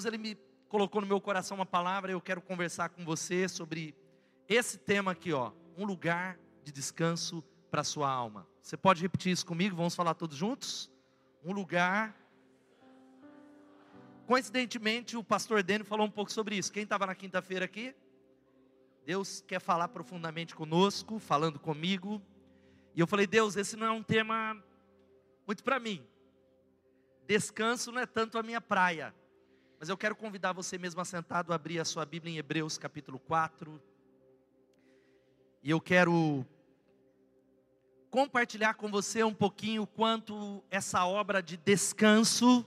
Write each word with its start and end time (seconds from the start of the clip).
Deus 0.00 0.06
ele 0.06 0.16
me 0.16 0.34
colocou 0.66 1.02
no 1.02 1.06
meu 1.06 1.20
coração 1.20 1.58
uma 1.58 1.66
palavra, 1.66 2.10
eu 2.10 2.22
quero 2.22 2.40
conversar 2.40 2.88
com 2.88 3.04
você 3.04 3.46
sobre 3.46 3.94
esse 4.48 4.78
tema 4.78 5.12
aqui, 5.12 5.30
ó, 5.30 5.52
um 5.76 5.84
lugar 5.84 6.38
de 6.64 6.72
descanso 6.72 7.44
para 7.70 7.84
sua 7.84 8.10
alma. 8.10 8.48
Você 8.62 8.78
pode 8.78 9.02
repetir 9.02 9.30
isso 9.30 9.44
comigo? 9.44 9.76
Vamos 9.76 9.94
falar 9.94 10.14
todos 10.14 10.38
juntos? 10.38 10.90
Um 11.44 11.52
lugar 11.52 12.16
Coincidentemente, 14.26 15.18
o 15.18 15.24
pastor 15.24 15.62
Dênio 15.62 15.84
falou 15.84 16.06
um 16.06 16.10
pouco 16.10 16.32
sobre 16.32 16.56
isso. 16.56 16.72
Quem 16.72 16.84
estava 16.84 17.04
na 17.04 17.16
quinta-feira 17.16 17.64
aqui? 17.64 17.94
Deus 19.04 19.44
quer 19.46 19.60
falar 19.60 19.88
profundamente 19.88 20.54
conosco, 20.54 21.18
falando 21.18 21.58
comigo. 21.58 22.22
E 22.94 23.00
eu 23.00 23.08
falei, 23.08 23.26
Deus, 23.26 23.56
esse 23.56 23.76
não 23.76 23.86
é 23.86 23.90
um 23.90 24.04
tema 24.04 24.56
muito 25.46 25.64
para 25.64 25.80
mim. 25.80 26.06
Descanso 27.26 27.90
não 27.90 28.00
é 28.00 28.06
tanto 28.06 28.38
a 28.38 28.42
minha 28.42 28.60
praia. 28.60 29.12
Mas 29.80 29.88
eu 29.88 29.96
quero 29.96 30.14
convidar 30.14 30.52
você 30.52 30.76
mesmo 30.76 31.00
assentado 31.00 31.52
a 31.52 31.56
abrir 31.56 31.80
a 31.80 31.86
sua 31.86 32.04
Bíblia 32.04 32.34
em 32.34 32.36
Hebreus 32.36 32.76
capítulo 32.76 33.18
4. 33.18 33.80
E 35.62 35.70
eu 35.70 35.80
quero 35.80 36.44
compartilhar 38.10 38.74
com 38.74 38.90
você 38.90 39.24
um 39.24 39.32
pouquinho 39.32 39.86
quanto 39.86 40.62
essa 40.70 41.06
obra 41.06 41.42
de 41.42 41.56
descanso 41.56 42.62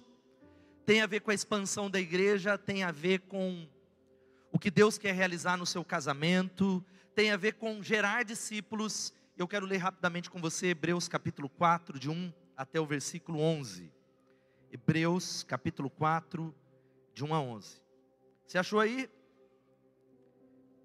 tem 0.88 1.02
a 1.02 1.06
ver 1.06 1.20
com 1.20 1.30
a 1.30 1.36
expansão 1.36 1.88
da 1.88 2.00
igreja, 2.00 2.58
tem 2.58 2.82
a 2.82 2.92
ver 2.92 3.20
com 3.20 3.70
o 4.52 4.58
que 4.58 4.72
Deus 4.72 4.98
quer 4.98 5.14
realizar 5.14 5.56
no 5.56 5.68
seu 5.68 5.86
casamento, 5.86 6.84
tem 7.14 7.30
a 7.30 7.38
ver 7.38 7.54
com 7.54 7.84
gerar 7.84 8.26
discípulos. 8.26 9.14
Eu 9.38 9.48
quero 9.48 9.68
ler 9.68 9.78
rapidamente 9.78 10.32
com 10.32 10.42
você 10.42 10.70
Hebreus 10.70 11.08
capítulo 11.08 11.48
4, 11.48 12.00
de 12.00 12.10
1 12.10 12.34
até 12.58 12.80
o 12.80 12.88
versículo 12.88 13.40
11. 13.40 13.94
Hebreus 14.72 15.44
capítulo 15.44 15.92
4, 15.92 16.56
de 17.14 17.24
1 17.24 17.34
a 17.34 17.42
11. 17.42 17.82
Você 18.46 18.58
achou 18.58 18.80
aí? 18.80 19.10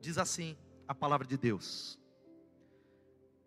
Diz 0.00 0.18
assim 0.18 0.56
a 0.86 0.94
palavra 0.94 1.26
de 1.26 1.36
Deus. 1.36 1.98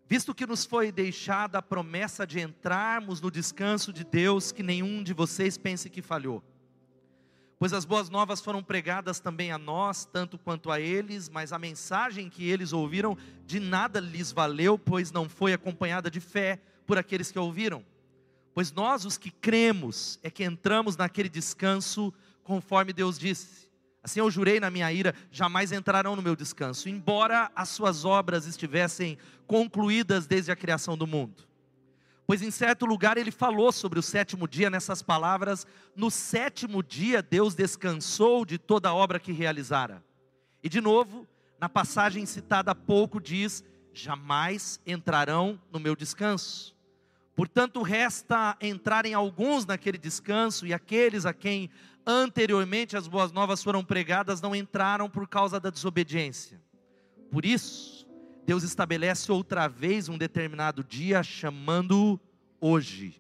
Visto 0.08 0.36
que 0.36 0.46
nos 0.46 0.66
foi 0.66 0.92
deixada 0.92 1.60
a 1.60 1.62
promessa 1.62 2.28
de 2.28 2.40
entrarmos 2.40 3.22
no 3.22 3.32
descanso 3.32 3.94
de 3.94 4.04
Deus, 4.04 4.52
que 4.52 4.62
nenhum 4.62 5.02
de 5.02 5.14
vocês 5.14 5.58
pense 5.58 5.90
que 5.90 6.02
falhou. 6.02 6.44
Pois 7.58 7.72
as 7.72 7.86
boas 7.86 8.10
novas 8.10 8.42
foram 8.42 8.62
pregadas 8.62 9.20
também 9.20 9.52
a 9.52 9.58
nós, 9.58 10.04
tanto 10.04 10.38
quanto 10.38 10.72
a 10.72 10.82
eles, 10.82 11.30
mas 11.30 11.54
a 11.54 11.60
mensagem 11.60 12.30
que 12.30 12.50
eles 12.50 12.74
ouviram 12.74 13.16
de 13.46 13.60
nada 13.60 14.00
lhes 14.00 14.32
valeu, 14.32 14.78
pois 14.78 15.12
não 15.12 15.30
foi 15.30 15.54
acompanhada 15.54 16.12
de 16.12 16.20
fé 16.20 16.60
por 16.86 16.98
aqueles 16.98 17.32
que 17.32 17.40
ouviram. 17.40 17.86
Pois 18.54 18.72
nós, 18.72 19.06
os 19.06 19.18
que 19.18 19.32
cremos, 19.32 20.20
é 20.24 20.30
que 20.30 20.44
entramos 20.44 20.98
naquele 20.98 21.30
descanso, 21.30 22.14
conforme 22.52 22.92
Deus 22.92 23.18
disse. 23.18 23.70
Assim 24.04 24.20
eu 24.20 24.30
jurei 24.30 24.60
na 24.60 24.70
minha 24.70 24.92
ira, 24.92 25.16
jamais 25.32 25.72
entrarão 25.72 26.18
no 26.18 26.22
meu 26.22 26.36
descanso, 26.36 26.90
embora 26.90 27.50
as 27.56 27.70
suas 27.70 28.04
obras 28.04 28.46
estivessem 28.46 29.18
concluídas 29.48 30.28
desde 30.28 30.52
a 30.52 30.56
criação 30.56 30.98
do 30.98 31.08
mundo. 31.08 31.48
Pois 32.28 32.42
em 32.42 32.52
certo 32.52 32.86
lugar 32.86 33.18
ele 33.18 33.32
falou 33.32 33.72
sobre 33.72 33.98
o 33.98 34.02
sétimo 34.04 34.50
dia 34.50 34.70
nessas 34.70 35.02
palavras: 35.02 35.66
No 35.96 36.12
sétimo 36.12 36.84
dia 36.84 37.22
Deus 37.22 37.56
descansou 37.56 38.44
de 38.44 38.58
toda 38.58 38.90
a 38.90 38.94
obra 38.94 39.18
que 39.18 39.32
realizara. 39.32 40.04
E 40.62 40.68
de 40.68 40.82
novo, 40.82 41.26
na 41.58 41.70
passagem 41.70 42.26
citada 42.26 42.72
há 42.72 42.76
pouco, 42.76 43.22
diz: 43.22 43.64
Jamais 43.94 44.78
entrarão 44.86 45.58
no 45.72 45.80
meu 45.80 45.96
descanso. 45.96 46.76
Portanto, 47.42 47.82
resta 47.82 48.56
entrarem 48.62 49.16
alguns 49.16 49.66
naquele 49.66 49.98
descanso, 49.98 50.68
e 50.68 50.76
aqueles 50.76 51.26
a 51.26 51.34
quem 51.34 51.72
anteriormente 52.06 52.96
as 52.96 53.08
boas 53.08 53.32
novas 53.32 53.64
foram 53.64 53.84
pregadas 53.84 54.40
não 54.42 54.56
entraram 54.56 55.10
por 55.10 55.28
causa 55.28 55.60
da 55.60 55.72
desobediência. 55.72 56.62
Por 57.32 57.44
isso, 57.44 58.08
Deus 58.46 58.62
estabelece 58.62 59.32
outra 59.32 59.68
vez 59.68 60.08
um 60.08 60.20
determinado 60.20 60.84
dia, 60.84 61.24
chamando-o 61.24 62.20
hoje. 62.60 63.20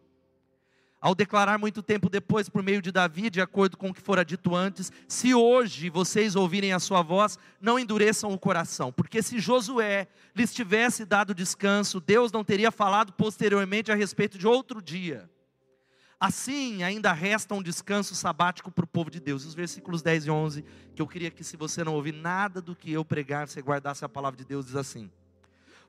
Ao 1.01 1.16
declarar 1.16 1.57
muito 1.57 1.81
tempo 1.81 2.07
depois, 2.07 2.47
por 2.47 2.62
meio 2.62 2.79
de 2.79 2.91
Davi, 2.91 3.31
de 3.31 3.41
acordo 3.41 3.75
com 3.75 3.89
o 3.89 3.94
que 3.94 4.00
fora 4.00 4.23
dito 4.23 4.56
antes: 4.56 4.91
Se 5.07 5.34
hoje 5.34 5.89
vocês 5.89 6.35
ouvirem 6.35 6.73
a 6.73 6.79
sua 6.79 7.01
voz, 7.01 7.39
não 7.59 7.79
endureçam 7.79 8.31
o 8.31 8.38
coração, 8.38 8.91
porque 8.91 9.23
se 9.23 9.39
Josué 9.39 10.07
lhes 10.35 10.53
tivesse 10.53 11.03
dado 11.03 11.34
descanso, 11.34 12.00
Deus 12.00 12.31
não 12.31 12.44
teria 12.44 12.69
falado 12.69 13.13
posteriormente 13.13 13.91
a 13.91 13.95
respeito 13.95 14.38
de 14.38 14.45
outro 14.45 14.79
dia. 14.79 15.28
Assim, 16.19 16.84
ainda 16.84 17.12
resta 17.12 17.56
um 17.56 17.63
descanso 17.63 18.13
sabático 18.13 18.69
para 18.69 18.85
o 18.85 18.88
povo 18.88 19.09
de 19.09 19.19
Deus. 19.19 19.44
Os 19.44 19.56
versículos 19.56 20.03
10 20.03 20.28
e 20.28 20.29
11, 20.29 20.66
que 20.94 21.01
eu 21.01 21.07
queria 21.07 21.31
que, 21.31 21.44
se 21.44 21.57
você 21.57 21.83
não 21.83 21.95
ouvir 21.95 22.13
nada 22.13 22.62
do 22.62 22.75
que 22.75 22.91
eu 22.91 23.03
pregar, 23.03 23.47
você 23.47 23.59
guardasse 23.59 24.06
a 24.06 24.09
palavra 24.09 24.38
de 24.38 24.45
Deus, 24.45 24.68
diz 24.68 24.75
assim: 24.75 25.09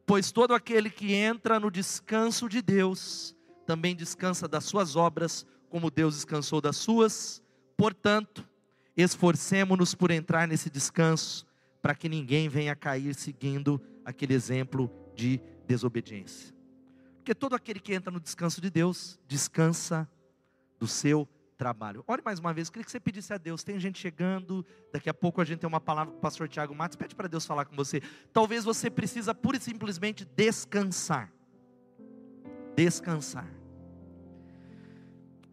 Pois 0.07 0.33
todo 0.33 0.55
aquele 0.55 0.89
que 0.89 1.13
entra 1.13 1.61
no 1.61 1.71
descanso 1.71 2.49
de 2.49 2.63
Deus, 2.63 3.37
também 3.73 3.97
descansa 3.97 4.47
das 4.47 4.65
suas 4.65 4.97
obras, 4.97 5.47
como 5.71 5.91
Deus 5.91 6.17
descansou 6.17 6.61
das 6.61 6.77
suas. 6.77 7.43
Portanto, 7.75 8.47
esforcemo-nos 8.95 9.95
por 9.95 10.11
entrar 10.11 10.47
nesse 10.47 10.69
descanso, 10.69 11.47
para 11.81 11.95
que 11.95 12.07
ninguém 12.07 12.51
venha 12.51 12.77
cair 12.77 13.15
seguindo 13.15 13.81
aquele 14.05 14.35
exemplo 14.35 14.93
de 15.15 15.41
desobediência. 15.67 16.55
Porque 17.17 17.35
todo 17.35 17.55
aquele 17.55 17.81
que 17.81 17.95
entra 17.95 18.11
no 18.11 18.21
descanso 18.21 18.61
de 18.61 18.69
Deus, 18.69 19.19
descansa 19.27 20.07
do 20.79 20.87
seu 20.87 21.27
trabalho. 21.57 22.05
Ore 22.07 22.21
mais 22.23 22.39
uma 22.39 22.53
vez, 22.53 22.69
queria 22.69 22.85
que 22.85 22.91
você 22.91 23.01
pedisse 23.01 23.33
a 23.33 23.39
Deus. 23.39 23.65
Tem 23.65 23.81
gente 23.81 23.99
chegando, 23.99 24.67
daqui 24.93 25.09
a 25.09 25.15
pouco 25.15 25.41
a 25.41 25.47
gente 25.47 25.61
tem 25.61 25.69
uma 25.69 25.81
palavra 25.81 26.13
com 26.13 26.19
o 26.19 26.21
pastor 26.21 26.47
Tiago 26.47 26.75
Matos. 26.75 26.97
Pede 26.97 27.15
para 27.15 27.27
Deus 27.27 27.47
falar 27.47 27.65
com 27.65 27.75
você. 27.75 28.03
Talvez 28.35 28.65
você 28.65 28.91
precisa 28.91 29.35
pura 29.35 29.57
e 29.57 29.61
simplesmente 29.61 30.27
descansar. 30.27 31.33
Descansar. 32.77 33.62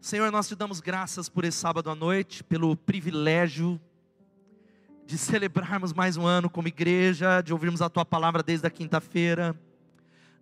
Senhor, 0.00 0.32
nós 0.32 0.48
te 0.48 0.54
damos 0.54 0.80
graças 0.80 1.28
por 1.28 1.44
esse 1.44 1.58
sábado 1.58 1.90
à 1.90 1.94
noite, 1.94 2.42
pelo 2.42 2.74
privilégio 2.74 3.78
de 5.04 5.18
celebrarmos 5.18 5.92
mais 5.92 6.16
um 6.16 6.26
ano 6.26 6.48
como 6.48 6.68
igreja, 6.68 7.42
de 7.42 7.52
ouvirmos 7.52 7.82
a 7.82 7.90
tua 7.90 8.02
palavra 8.02 8.42
desde 8.42 8.66
a 8.66 8.70
quinta-feira. 8.70 9.54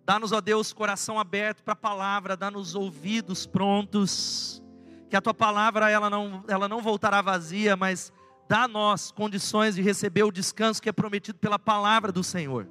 Dá-nos, 0.05 0.31
ó 0.31 0.39
Deus, 0.39 0.71
coração 0.71 1.19
aberto 1.19 1.61
para 1.61 1.73
a 1.73 1.75
palavra, 1.75 2.37
dá-nos 2.37 2.73
ouvidos 2.73 3.45
prontos 3.45 4.63
que 5.09 5.15
a 5.17 5.21
tua 5.21 5.33
palavra 5.33 5.89
ela 5.89 6.09
não, 6.09 6.41
ela 6.47 6.69
não 6.69 6.81
voltará 6.81 7.21
vazia, 7.21 7.75
mas 7.75 8.13
dá 8.47 8.63
a 8.63 8.67
nós 8.67 9.11
condições 9.11 9.75
de 9.75 9.81
receber 9.81 10.23
o 10.23 10.31
descanso 10.31 10.81
que 10.81 10.87
é 10.87 10.93
prometido 10.93 11.37
pela 11.37 11.59
palavra 11.59 12.13
do 12.13 12.23
Senhor. 12.23 12.65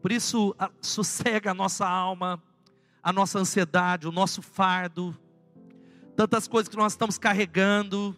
Por 0.00 0.12
isso, 0.12 0.54
sossega 0.80 1.50
a 1.50 1.54
nossa 1.54 1.84
alma, 1.84 2.40
a 3.02 3.12
nossa 3.12 3.40
ansiedade, 3.40 4.06
o 4.06 4.12
nosso 4.12 4.40
fardo, 4.40 5.18
tantas 6.16 6.46
coisas 6.48 6.68
que 6.68 6.76
nós 6.76 6.92
estamos 6.92 7.18
carregando, 7.18 8.16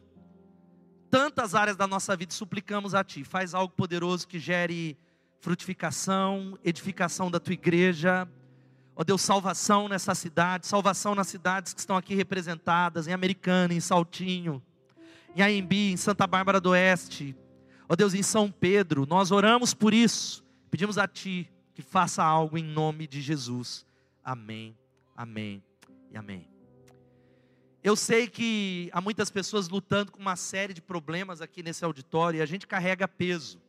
tantas 1.10 1.54
áreas 1.54 1.76
da 1.76 1.86
nossa 1.86 2.16
vida, 2.16 2.32
suplicamos 2.32 2.94
a 2.94 3.04
Ti, 3.04 3.24
faz 3.24 3.54
algo 3.54 3.72
poderoso 3.74 4.26
que 4.26 4.38
gere 4.38 4.98
frutificação, 5.40 6.58
edificação 6.64 7.30
da 7.30 7.38
Tua 7.38 7.54
igreja, 7.54 8.28
Ó 8.96 9.02
oh 9.02 9.04
Deus, 9.04 9.22
salvação 9.22 9.88
nessa 9.88 10.14
cidade, 10.14 10.68
salvação 10.68 11.16
nas 11.16 11.26
cidades 11.26 11.74
que 11.74 11.80
estão 11.80 11.96
aqui 11.96 12.14
representadas, 12.14 13.08
em 13.08 13.12
Americana, 13.12 13.74
em 13.74 13.80
Saltinho, 13.80 14.62
em 15.34 15.42
Aembi, 15.42 15.92
em 15.92 15.96
Santa 15.96 16.26
Bárbara 16.28 16.60
do 16.60 16.70
Oeste. 16.70 17.36
Ó 17.88 17.94
oh 17.94 17.96
Deus, 17.96 18.14
em 18.14 18.22
São 18.22 18.50
Pedro, 18.50 19.04
nós 19.04 19.32
oramos 19.32 19.74
por 19.74 19.92
isso. 19.92 20.44
Pedimos 20.70 20.96
a 20.96 21.08
Ti 21.08 21.50
que 21.74 21.82
faça 21.82 22.22
algo 22.22 22.56
em 22.56 22.62
nome 22.62 23.08
de 23.08 23.20
Jesus. 23.20 23.84
Amém, 24.22 24.78
amém 25.16 25.60
e 26.12 26.16
amém. 26.16 26.53
Eu 27.84 27.94
sei 27.94 28.26
que 28.26 28.88
há 28.94 29.00
muitas 29.02 29.28
pessoas 29.28 29.68
lutando 29.68 30.10
com 30.10 30.18
uma 30.18 30.36
série 30.36 30.72
de 30.72 30.80
problemas 30.80 31.42
aqui 31.42 31.62
nesse 31.62 31.84
auditório 31.84 32.38
e 32.38 32.40
a 32.40 32.46
gente 32.46 32.66
carrega 32.66 33.06
peso. 33.06 33.60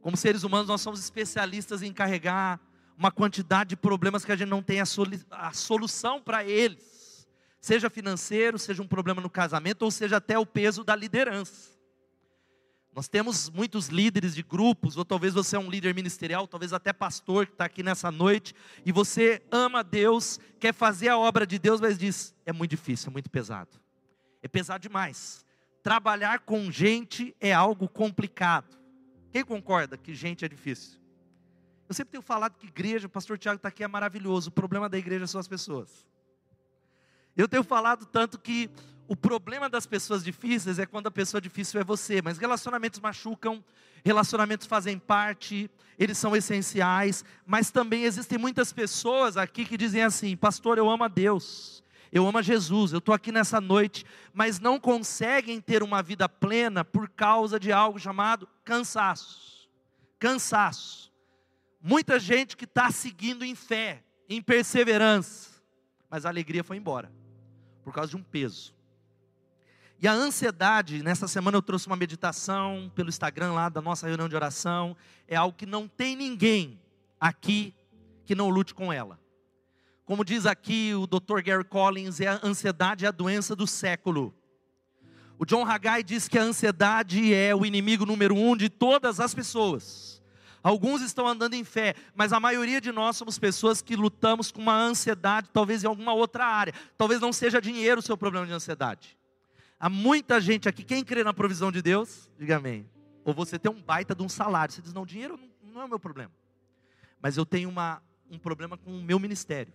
Como 0.00 0.16
seres 0.16 0.42
humanos, 0.42 0.68
nós 0.68 0.80
somos 0.80 0.98
especialistas 0.98 1.82
em 1.82 1.92
carregar 1.92 2.58
uma 2.96 3.12
quantidade 3.12 3.68
de 3.68 3.76
problemas 3.76 4.24
que 4.24 4.32
a 4.32 4.36
gente 4.36 4.48
não 4.48 4.62
tem 4.62 4.80
a, 4.80 5.52
solução 5.52 6.18
para 6.18 6.42
eles, 6.42 7.28
seja 7.60 7.90
financeiro, 7.90 8.58
seja 8.58 8.82
um 8.82 8.88
problema 8.88 9.20
no 9.20 9.28
casamento, 9.28 9.82
ou 9.82 9.90
seja 9.90 10.16
até 10.16 10.38
o 10.38 10.46
peso 10.46 10.82
da 10.82 10.96
liderança. 10.96 11.71
Nós 12.94 13.08
temos 13.08 13.48
muitos 13.48 13.88
líderes 13.88 14.34
de 14.34 14.42
grupos, 14.42 14.98
ou 14.98 15.04
talvez 15.04 15.32
você 15.32 15.56
é 15.56 15.58
um 15.58 15.70
líder 15.70 15.94
ministerial, 15.94 16.46
talvez 16.46 16.74
até 16.74 16.92
pastor 16.92 17.46
que 17.46 17.52
está 17.52 17.64
aqui 17.64 17.82
nessa 17.82 18.10
noite, 18.10 18.54
e 18.84 18.92
você 18.92 19.42
ama 19.50 19.82
Deus, 19.82 20.38
quer 20.60 20.74
fazer 20.74 21.08
a 21.08 21.16
obra 21.16 21.46
de 21.46 21.58
Deus, 21.58 21.80
mas 21.80 21.96
diz: 21.96 22.34
é 22.44 22.52
muito 22.52 22.70
difícil, 22.70 23.08
é 23.08 23.12
muito 23.12 23.30
pesado. 23.30 23.80
É 24.42 24.48
pesado 24.48 24.82
demais. 24.82 25.44
Trabalhar 25.82 26.40
com 26.40 26.70
gente 26.70 27.34
é 27.40 27.52
algo 27.52 27.88
complicado. 27.88 28.76
Quem 29.30 29.42
concorda 29.42 29.96
que 29.96 30.14
gente 30.14 30.44
é 30.44 30.48
difícil? 30.48 31.00
Eu 31.88 31.94
sempre 31.94 32.12
tenho 32.12 32.22
falado 32.22 32.56
que 32.56 32.66
igreja, 32.66 33.06
o 33.06 33.10
pastor 33.10 33.38
Tiago 33.38 33.56
está 33.56 33.68
aqui, 33.68 33.82
é 33.82 33.88
maravilhoso. 33.88 34.50
O 34.50 34.52
problema 34.52 34.88
da 34.88 34.98
igreja 34.98 35.26
são 35.26 35.40
as 35.40 35.48
pessoas. 35.48 36.06
Eu 37.34 37.48
tenho 37.48 37.64
falado 37.64 38.04
tanto 38.04 38.38
que 38.38 38.70
o 39.08 39.16
problema 39.16 39.68
das 39.68 39.86
pessoas 39.86 40.24
difíceis 40.24 40.78
é 40.78 40.86
quando 40.86 41.06
a 41.06 41.10
pessoa 41.10 41.40
difícil 41.40 41.80
é 41.80 41.84
você, 41.84 42.22
mas 42.22 42.38
relacionamentos 42.38 43.00
machucam, 43.00 43.62
relacionamentos 44.04 44.66
fazem 44.66 44.98
parte, 44.98 45.70
eles 45.98 46.18
são 46.18 46.34
essenciais, 46.34 47.24
mas 47.46 47.70
também 47.70 48.04
existem 48.04 48.38
muitas 48.38 48.72
pessoas 48.72 49.36
aqui 49.36 49.64
que 49.64 49.76
dizem 49.76 50.02
assim: 50.02 50.36
Pastor, 50.36 50.78
eu 50.78 50.88
amo 50.88 51.04
a 51.04 51.08
Deus, 51.08 51.82
eu 52.10 52.26
amo 52.26 52.38
a 52.38 52.42
Jesus, 52.42 52.92
eu 52.92 52.98
estou 52.98 53.14
aqui 53.14 53.32
nessa 53.32 53.60
noite, 53.60 54.04
mas 54.32 54.60
não 54.60 54.78
conseguem 54.78 55.60
ter 55.60 55.82
uma 55.82 56.02
vida 56.02 56.28
plena 56.28 56.84
por 56.84 57.08
causa 57.08 57.58
de 57.58 57.72
algo 57.72 57.98
chamado 57.98 58.48
cansaço. 58.64 59.68
Cansaço. 60.18 61.12
Muita 61.80 62.18
gente 62.18 62.56
que 62.56 62.64
está 62.64 62.90
seguindo 62.92 63.44
em 63.44 63.56
fé, 63.56 64.04
em 64.28 64.40
perseverança, 64.40 65.50
mas 66.08 66.24
a 66.24 66.28
alegria 66.28 66.62
foi 66.62 66.76
embora 66.76 67.10
por 67.82 67.92
causa 67.92 68.10
de 68.10 68.16
um 68.16 68.22
peso. 68.22 68.72
E 70.02 70.08
a 70.08 70.12
ansiedade, 70.12 71.00
nessa 71.00 71.28
semana 71.28 71.58
eu 71.58 71.62
trouxe 71.62 71.86
uma 71.86 71.94
meditação 71.94 72.90
pelo 72.92 73.08
Instagram 73.08 73.52
lá 73.52 73.68
da 73.68 73.80
nossa 73.80 74.04
reunião 74.04 74.28
de 74.28 74.34
oração, 74.34 74.96
é 75.28 75.36
algo 75.36 75.56
que 75.56 75.64
não 75.64 75.86
tem 75.86 76.16
ninguém 76.16 76.80
aqui 77.20 77.72
que 78.24 78.34
não 78.34 78.48
lute 78.48 78.74
com 78.74 78.92
ela. 78.92 79.16
Como 80.04 80.24
diz 80.24 80.44
aqui 80.44 80.92
o 80.92 81.06
Dr. 81.06 81.40
Gary 81.44 81.62
Collins, 81.62 82.20
é 82.20 82.26
a 82.26 82.40
ansiedade 82.42 83.04
é 83.04 83.08
a 83.08 83.12
doença 83.12 83.54
do 83.54 83.64
século. 83.64 84.34
O 85.38 85.46
John 85.46 85.64
Haggai 85.64 86.02
diz 86.02 86.26
que 86.26 86.36
a 86.36 86.42
ansiedade 86.42 87.32
é 87.32 87.54
o 87.54 87.64
inimigo 87.64 88.04
número 88.04 88.34
um 88.34 88.56
de 88.56 88.68
todas 88.68 89.20
as 89.20 89.32
pessoas. 89.32 90.20
Alguns 90.64 91.00
estão 91.00 91.28
andando 91.28 91.54
em 91.54 91.62
fé, 91.62 91.94
mas 92.12 92.32
a 92.32 92.40
maioria 92.40 92.80
de 92.80 92.90
nós 92.90 93.16
somos 93.16 93.38
pessoas 93.38 93.80
que 93.80 93.94
lutamos 93.94 94.50
com 94.50 94.62
uma 94.62 94.76
ansiedade, 94.76 95.48
talvez 95.52 95.84
em 95.84 95.86
alguma 95.86 96.12
outra 96.12 96.44
área. 96.44 96.74
Talvez 96.98 97.20
não 97.20 97.32
seja 97.32 97.60
dinheiro 97.60 98.00
o 98.00 98.02
seu 98.02 98.16
problema 98.16 98.44
de 98.44 98.52
ansiedade. 98.52 99.21
Há 99.82 99.88
muita 99.88 100.40
gente 100.40 100.68
aqui, 100.68 100.84
quem 100.84 101.02
crê 101.02 101.24
na 101.24 101.34
provisão 101.34 101.72
de 101.72 101.82
Deus, 101.82 102.30
diga 102.38 102.58
amém. 102.58 102.88
Ou 103.24 103.34
você 103.34 103.58
tem 103.58 103.68
um 103.68 103.82
baita 103.82 104.14
de 104.14 104.22
um 104.22 104.28
salário, 104.28 104.72
você 104.72 104.80
diz, 104.80 104.92
não, 104.92 105.04
dinheiro 105.04 105.36
não, 105.60 105.80
é 105.80 105.84
o 105.84 105.88
meu 105.88 105.98
problema. 105.98 106.30
Mas 107.20 107.36
eu 107.36 107.44
tenho 107.44 107.68
uma, 107.68 108.00
um 108.30 108.38
problema 108.38 108.78
com 108.78 108.96
o 108.96 109.02
meu 109.02 109.18
ministério. 109.18 109.72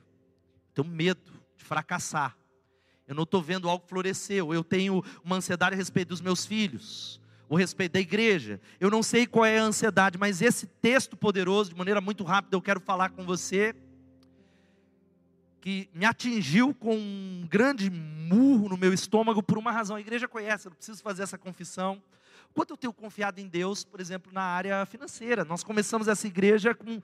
tenho 0.74 0.88
medo 0.88 1.30
de 1.58 1.66
fracassar. 1.66 2.38
Eu 3.06 3.16
não 3.16 3.24
estou 3.24 3.42
vendo 3.42 3.68
algo 3.68 3.86
florescer. 3.86 4.38
Eu 4.38 4.64
tenho 4.64 5.04
uma 5.26 5.36
ansiedade 5.36 5.76
a 5.76 5.78
respeito 5.78 6.08
dos 6.08 6.22
meus 6.22 6.46
filhos. 6.46 7.20
O 7.50 7.58
respeito 7.58 7.92
da 7.92 8.00
igreja. 8.00 8.62
Eu 8.80 8.90
não 8.90 9.04
sei 9.04 9.28
qual 9.28 9.44
é 9.44 9.60
a 9.60 9.64
ansiedade, 9.64 10.18
mas 10.18 10.42
esse 10.42 10.68
texto 10.68 11.18
poderoso, 11.18 11.72
de 11.72 11.76
maneira 11.76 12.00
muito 12.00 12.24
rápida, 12.24 12.56
eu 12.56 12.62
quero 12.62 12.80
falar 12.80 13.10
com 13.10 13.26
você 13.26 13.76
que 15.62 15.90
me 15.94 16.06
atingiu 16.06 16.74
com 16.74 16.96
um 16.96 17.48
grande 17.50 17.90
murro 17.90 18.70
no 18.70 18.78
meu 18.78 18.94
estômago 18.94 19.42
por 19.42 19.58
uma 19.58 19.72
razão. 19.72 19.96
A 19.96 20.02
igreja 20.02 20.28
conhece, 20.28 20.68
eu 20.68 20.70
não 20.70 20.78
preciso 20.78 21.02
fazer 21.02 21.24
essa 21.24 21.38
confissão. 21.38 22.02
Quanto 22.54 22.72
eu 22.72 22.78
tenho 22.78 22.94
confiado 22.94 23.40
em 23.40 23.48
Deus, 23.48 23.84
por 23.84 24.00
exemplo, 24.00 24.32
na 24.32 24.42
área 24.42 24.86
financeira. 24.86 25.46
Nós 25.46 25.64
começamos 25.64 26.08
essa 26.08 26.26
igreja 26.28 26.74
com 26.74 27.02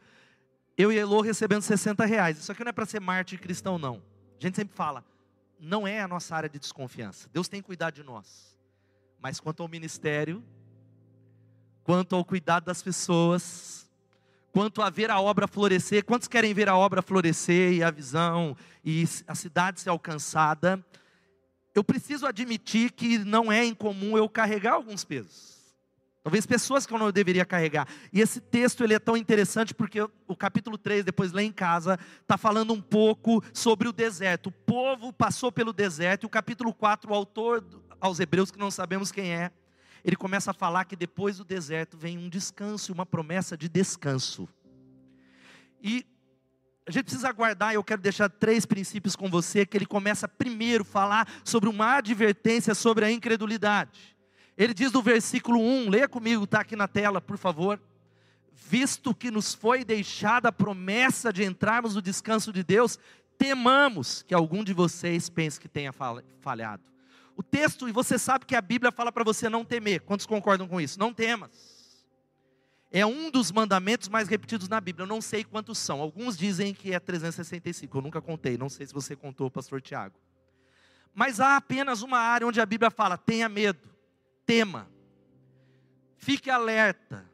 eu 0.78 0.92
e 0.92 0.98
Elô 0.98 1.22
recebendo 1.22 1.62
60 1.62 2.06
reais. 2.06 2.38
Isso 2.38 2.52
aqui 2.52 2.64
não 2.64 2.70
é 2.70 2.74
para 2.74 2.86
ser 2.86 3.00
mártir 3.00 3.40
cristão, 3.40 3.78
não. 3.78 4.02
A 4.40 4.46
gente 4.46 4.56
sempre 4.56 4.76
fala, 4.76 5.06
não 5.60 5.88
é 5.88 6.02
a 6.02 6.08
nossa 6.08 6.36
área 6.36 6.50
de 6.50 6.60
desconfiança. 6.60 7.30
Deus 7.32 7.48
tem 7.48 7.62
cuidado 7.62 7.94
de 7.94 8.04
nós. 8.04 8.58
Mas 9.22 9.40
quanto 9.40 9.64
ao 9.64 9.70
ministério, 9.70 10.44
quanto 11.84 12.16
ao 12.16 12.26
cuidado 12.26 12.66
das 12.66 12.82
pessoas, 12.82 13.83
quanto 14.54 14.84
a 14.84 14.90
ver 14.90 15.10
a 15.10 15.20
obra 15.20 15.48
florescer. 15.48 16.06
Quantos 16.06 16.28
querem 16.28 16.54
ver 16.54 16.70
a 16.70 16.78
obra 16.78 17.02
florescer 17.02 17.74
e 17.74 17.84
a 17.84 17.90
visão 17.90 18.56
e 18.86 19.04
a 19.28 19.34
cidade 19.34 19.82
ser 19.82 19.90
alcançada? 19.90 20.82
Eu 21.74 21.84
preciso 21.84 22.28
admitir 22.28 22.92
que 22.92 23.18
não 23.18 23.52
é 23.52 23.66
incomum 23.66 24.16
eu 24.16 24.30
carregar 24.30 24.74
alguns 24.74 25.04
pesos. 25.04 25.54
Talvez 26.22 26.46
pessoas 26.46 26.86
que 26.86 26.94
eu 26.94 27.00
não 27.00 27.12
deveria 27.12 27.44
carregar. 27.44 27.88
E 28.14 28.22
esse 28.22 28.40
texto 28.40 28.84
ele 28.84 28.94
é 28.94 29.00
tão 29.00 29.18
interessante 29.18 29.74
porque 29.74 30.00
o 30.28 30.36
capítulo 30.38 30.78
3, 30.78 31.04
depois 31.04 31.34
lá 31.34 31.42
em 31.42 31.52
casa, 31.52 32.00
está 32.22 32.38
falando 32.38 32.74
um 32.74 32.82
pouco 32.82 33.44
sobre 33.52 33.88
o 33.90 33.92
deserto. 33.92 34.48
O 34.48 34.52
povo 34.52 35.12
passou 35.12 35.52
pelo 35.52 35.74
deserto, 35.74 36.24
e 36.24 36.28
o 36.28 36.30
capítulo 36.30 36.74
4, 36.74 37.12
o 37.12 37.14
autor 37.14 37.66
aos 38.00 38.20
Hebreus, 38.20 38.52
que 38.52 38.60
não 38.60 38.72
sabemos 38.72 39.12
quem 39.12 39.34
é, 39.34 39.52
ele 40.04 40.16
começa 40.16 40.52
a 40.52 40.54
falar 40.54 40.86
que 40.86 40.96
depois 40.96 41.38
do 41.38 41.46
deserto 41.46 41.98
vem 41.98 42.18
um 42.18 42.28
descanso 42.28 42.92
e 42.92 42.94
uma 42.94 43.06
promessa 43.06 43.58
de 43.58 43.70
descanso. 43.70 44.48
E 45.82 46.06
a 46.86 46.92
gente 46.92 47.06
precisa 47.06 47.30
aguardar, 47.30 47.74
eu 47.74 47.84
quero 47.84 48.02
deixar 48.02 48.30
três 48.30 48.66
princípios 48.66 49.16
com 49.16 49.30
você, 49.30 49.66
que 49.66 49.78
ele 49.78 49.86
começa 49.86 50.28
primeiro 50.28 50.84
a 50.84 50.86
falar 50.86 51.28
sobre 51.46 51.70
uma 51.70 51.98
advertência 51.98 52.76
sobre 52.76 53.06
a 53.06 53.12
incredulidade. 53.12 54.18
Ele 54.58 54.74
diz 54.74 54.92
no 54.92 55.02
versículo 55.02 55.60
1, 55.60 55.90
leia 55.90 56.08
comigo, 56.08 56.44
está 56.44 56.60
aqui 56.60 56.76
na 56.76 56.88
tela, 56.88 57.22
por 57.22 57.38
favor. 57.38 57.82
Visto 58.52 59.16
que 59.16 59.32
nos 59.32 59.54
foi 59.54 59.86
deixada 59.86 60.50
a 60.50 60.52
promessa 60.52 61.32
de 61.32 61.44
entrarmos 61.44 61.96
no 61.96 62.02
descanso 62.02 62.52
de 62.52 62.64
Deus, 62.64 63.00
temamos 63.38 64.22
que 64.22 64.34
algum 64.34 64.64
de 64.64 64.74
vocês 64.74 65.30
pense 65.30 65.60
que 65.60 65.70
tenha 65.70 65.92
falhado. 66.42 66.93
O 67.36 67.44
texto, 67.44 67.88
e 67.88 67.92
você 67.92 68.20
sabe 68.20 68.46
que 68.46 68.56
a 68.56 68.62
Bíblia 68.62 68.92
fala 68.92 69.12
para 69.12 69.24
você 69.24 69.50
não 69.50 69.66
temer. 69.66 70.02
Quantos 70.02 70.26
concordam 70.26 70.68
com 70.68 70.80
isso? 70.80 71.00
Não 71.00 71.14
temas. 71.14 71.74
É 72.92 73.04
um 73.06 73.32
dos 73.32 73.52
mandamentos 73.52 74.08
mais 74.08 74.28
repetidos 74.28 74.70
na 74.70 74.80
Bíblia. 74.80 75.04
Eu 75.04 75.08
não 75.08 75.20
sei 75.20 75.44
quantos 75.44 75.80
são. 75.80 76.00
Alguns 76.00 76.38
dizem 76.38 76.76
que 76.76 76.94
é 76.94 77.00
365. 77.00 77.98
Eu 77.98 78.02
nunca 78.04 78.22
contei. 78.22 78.56
Não 78.56 78.70
sei 78.70 78.86
se 78.86 78.94
você 78.94 79.16
contou, 79.16 79.50
pastor 79.50 79.82
Tiago. 79.82 80.16
Mas 81.14 81.40
há 81.40 81.58
apenas 81.58 82.02
uma 82.04 82.20
área 82.20 82.46
onde 82.46 82.62
a 82.62 82.66
Bíblia 82.66 82.92
fala: 82.92 83.18
tenha 83.18 83.50
medo, 83.50 83.90
tema, 84.46 84.88
fique 86.18 86.50
alerta. 86.50 87.28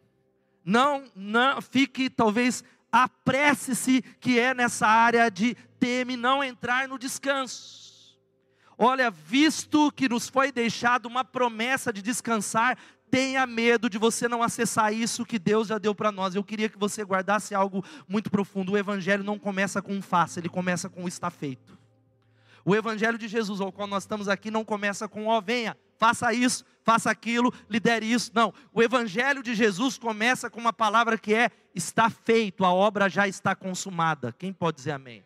Não, 0.63 1.09
não, 1.15 1.61
fique 1.61 2.09
talvez 2.09 2.63
apresse-se 2.91 4.01
que 4.19 4.39
é 4.39 4.53
nessa 4.53 4.87
área 4.87 5.29
de 5.29 5.55
teme 5.79 6.15
não 6.15 6.43
entrar 6.43 6.87
no 6.87 6.97
descanso. 6.97 7.88
Olha, 8.81 9.11
visto 9.11 9.91
que 9.91 10.07
nos 10.07 10.29
foi 10.29 10.53
deixado 10.53 11.05
uma 11.05 11.25
promessa 11.25 11.91
de 11.91 12.01
descansar, 12.01 12.77
tenha 13.11 13.45
medo 13.45 13.89
de 13.89 13.97
você 13.97 14.25
não 14.25 14.41
acessar 14.41 14.93
isso 14.93 15.25
que 15.25 15.37
Deus 15.37 15.67
já 15.67 15.77
deu 15.77 15.93
para 15.93 16.13
nós. 16.13 16.33
Eu 16.33 16.45
queria 16.45 16.69
que 16.69 16.79
você 16.79 17.03
guardasse 17.03 17.53
algo 17.53 17.83
muito 18.07 18.31
profundo. 18.31 18.71
O 18.71 18.77
Evangelho 18.77 19.21
não 19.21 19.37
começa 19.37 19.81
com 19.81 19.93
um 19.93 20.01
faça, 20.01 20.39
ele 20.39 20.47
começa 20.47 20.87
com 20.87 21.03
o 21.03 21.09
está 21.09 21.29
feito. 21.29 21.77
O 22.63 22.73
Evangelho 22.73 23.17
de 23.17 23.27
Jesus, 23.27 23.59
ao 23.59 23.69
qual 23.69 23.85
nós 23.85 24.03
estamos 24.03 24.29
aqui, 24.29 24.49
não 24.49 24.63
começa 24.63 25.09
com 25.09 25.27
ó, 25.27 25.41
venha, 25.41 25.75
faça 25.97 26.31
isso, 26.31 26.63
faça 26.81 27.11
aquilo, 27.11 27.53
lidere 27.69 28.09
isso. 28.09 28.31
Não. 28.33 28.53
O 28.71 28.81
Evangelho 28.81 29.43
de 29.43 29.55
Jesus 29.55 29.97
começa 29.97 30.49
com 30.49 30.61
uma 30.61 30.71
palavra 30.71 31.17
que 31.17 31.33
é 31.33 31.51
está 31.75 32.09
feito, 32.09 32.63
a 32.63 32.71
obra 32.71 33.09
já 33.09 33.27
está 33.27 33.53
consumada. 33.53 34.31
Quem 34.31 34.53
pode 34.53 34.77
dizer 34.77 34.91
amém? 34.91 35.21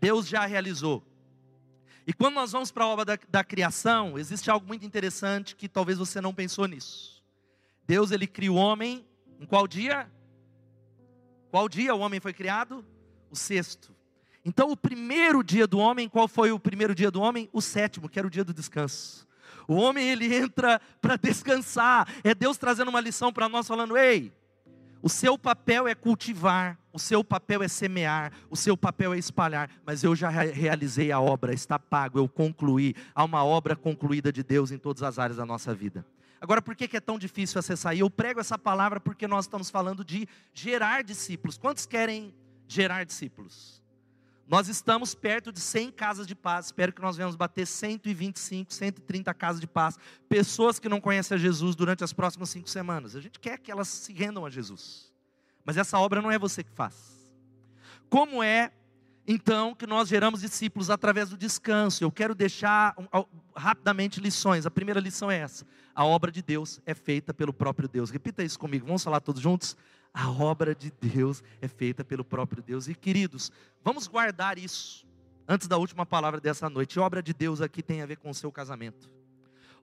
Deus 0.00 0.26
já 0.26 0.46
realizou. 0.46 1.11
E 2.06 2.12
quando 2.12 2.34
nós 2.34 2.52
vamos 2.52 2.70
para 2.70 2.84
a 2.84 2.88
obra 2.88 3.04
da, 3.04 3.18
da, 3.28 3.44
criação, 3.44 4.18
existe 4.18 4.50
algo 4.50 4.66
muito 4.66 4.84
interessante 4.84 5.54
que 5.54 5.68
talvez 5.68 5.98
você 5.98 6.20
não 6.20 6.34
pensou 6.34 6.66
nisso. 6.66 7.22
Deus 7.86 8.10
ele 8.10 8.26
cria 8.26 8.52
o 8.52 8.56
homem 8.56 9.06
em 9.40 9.46
qual 9.46 9.66
dia? 9.68 10.10
Qual 11.50 11.68
dia 11.68 11.94
o 11.94 12.00
homem 12.00 12.18
foi 12.18 12.32
criado? 12.32 12.84
O 13.30 13.36
sexto. 13.36 13.94
Então 14.44 14.70
o 14.70 14.76
primeiro 14.76 15.42
dia 15.44 15.66
do 15.66 15.78
homem, 15.78 16.08
qual 16.08 16.26
foi 16.26 16.50
o 16.50 16.58
primeiro 16.58 16.94
dia 16.94 17.10
do 17.10 17.20
homem? 17.20 17.48
O 17.52 17.60
sétimo, 17.60 18.08
que 18.08 18.18
era 18.18 18.26
o 18.26 18.30
dia 18.30 18.44
do 18.44 18.52
descanso. 18.52 19.26
O 19.68 19.74
homem 19.74 20.08
ele 20.08 20.34
entra 20.34 20.80
para 21.00 21.16
descansar. 21.16 22.08
É 22.24 22.34
Deus 22.34 22.58
trazendo 22.58 22.88
uma 22.88 23.00
lição 23.00 23.32
para 23.32 23.48
nós 23.48 23.68
falando: 23.68 23.96
"Ei, 23.96 24.32
o 25.02 25.08
seu 25.08 25.36
papel 25.36 25.88
é 25.88 25.94
cultivar, 25.94 26.78
o 26.92 26.98
seu 26.98 27.24
papel 27.24 27.62
é 27.62 27.68
semear, 27.68 28.32
o 28.48 28.56
seu 28.56 28.76
papel 28.76 29.12
é 29.12 29.18
espalhar, 29.18 29.68
mas 29.84 30.04
eu 30.04 30.14
já 30.14 30.28
realizei 30.28 31.10
a 31.10 31.20
obra, 31.20 31.52
está 31.52 31.78
pago, 31.78 32.18
eu 32.18 32.28
concluí. 32.28 32.94
Há 33.14 33.24
uma 33.24 33.44
obra 33.44 33.74
concluída 33.74 34.32
de 34.32 34.44
Deus 34.44 34.70
em 34.70 34.78
todas 34.78 35.02
as 35.02 35.18
áreas 35.18 35.36
da 35.38 35.44
nossa 35.44 35.74
vida. 35.74 36.06
Agora, 36.40 36.62
por 36.62 36.76
que 36.76 36.96
é 36.96 37.00
tão 37.00 37.18
difícil 37.18 37.58
acessar? 37.58 37.96
E 37.96 38.00
eu 38.00 38.10
prego 38.10 38.40
essa 38.40 38.58
palavra 38.58 39.00
porque 39.00 39.26
nós 39.26 39.44
estamos 39.44 39.70
falando 39.70 40.04
de 40.04 40.28
gerar 40.54 41.02
discípulos. 41.02 41.58
Quantos 41.58 41.84
querem 41.84 42.34
gerar 42.68 43.04
discípulos? 43.04 43.81
Nós 44.46 44.68
estamos 44.68 45.14
perto 45.14 45.52
de 45.52 45.60
100 45.60 45.92
casas 45.92 46.26
de 46.26 46.34
paz. 46.34 46.66
Espero 46.66 46.92
que 46.92 47.00
nós 47.00 47.16
venhamos 47.16 47.36
bater 47.36 47.66
125, 47.66 48.72
130 48.72 49.32
casas 49.34 49.60
de 49.60 49.66
paz. 49.66 49.98
Pessoas 50.28 50.78
que 50.78 50.88
não 50.88 51.00
conhecem 51.00 51.34
a 51.36 51.38
Jesus 51.38 51.74
durante 51.74 52.04
as 52.04 52.12
próximas 52.12 52.50
cinco 52.50 52.68
semanas. 52.68 53.16
A 53.16 53.20
gente 53.20 53.38
quer 53.38 53.58
que 53.58 53.70
elas 53.70 53.88
se 53.88 54.12
rendam 54.12 54.44
a 54.44 54.50
Jesus. 54.50 55.12
Mas 55.64 55.76
essa 55.76 55.98
obra 55.98 56.20
não 56.20 56.30
é 56.30 56.38
você 56.38 56.62
que 56.62 56.72
faz. 56.72 56.94
Como 58.10 58.42
é, 58.42 58.72
então, 59.26 59.74
que 59.74 59.86
nós 59.86 60.08
geramos 60.08 60.40
discípulos 60.40 60.90
através 60.90 61.30
do 61.30 61.36
descanso? 61.36 62.02
Eu 62.02 62.10
quero 62.10 62.34
deixar 62.34 62.94
rapidamente 63.56 64.20
lições. 64.20 64.66
A 64.66 64.70
primeira 64.70 65.00
lição 65.00 65.30
é 65.30 65.38
essa: 65.38 65.64
a 65.94 66.04
obra 66.04 66.30
de 66.30 66.42
Deus 66.42 66.80
é 66.84 66.94
feita 66.94 67.32
pelo 67.32 67.52
próprio 67.52 67.88
Deus. 67.88 68.10
Repita 68.10 68.42
isso 68.42 68.58
comigo. 68.58 68.86
Vamos 68.86 69.04
falar 69.04 69.20
todos 69.20 69.40
juntos? 69.40 69.76
A 70.14 70.30
obra 70.30 70.74
de 70.74 70.92
Deus 71.00 71.42
é 71.60 71.68
feita 71.68 72.04
pelo 72.04 72.24
próprio 72.24 72.62
Deus. 72.62 72.86
E 72.88 72.94
queridos, 72.94 73.50
vamos 73.82 74.06
guardar 74.06 74.58
isso. 74.58 75.06
antes 75.48 75.66
da 75.66 75.76
última 75.76 76.06
palavra 76.06 76.40
dessa 76.40 76.68
noite. 76.70 76.98
Obra 77.00 77.22
de 77.22 77.32
Deus 77.32 77.60
aqui 77.60 77.82
tem 77.82 78.02
a 78.02 78.06
ver 78.06 78.16
com 78.16 78.30
o 78.30 78.34
seu 78.34 78.50
casamento. 78.52 79.10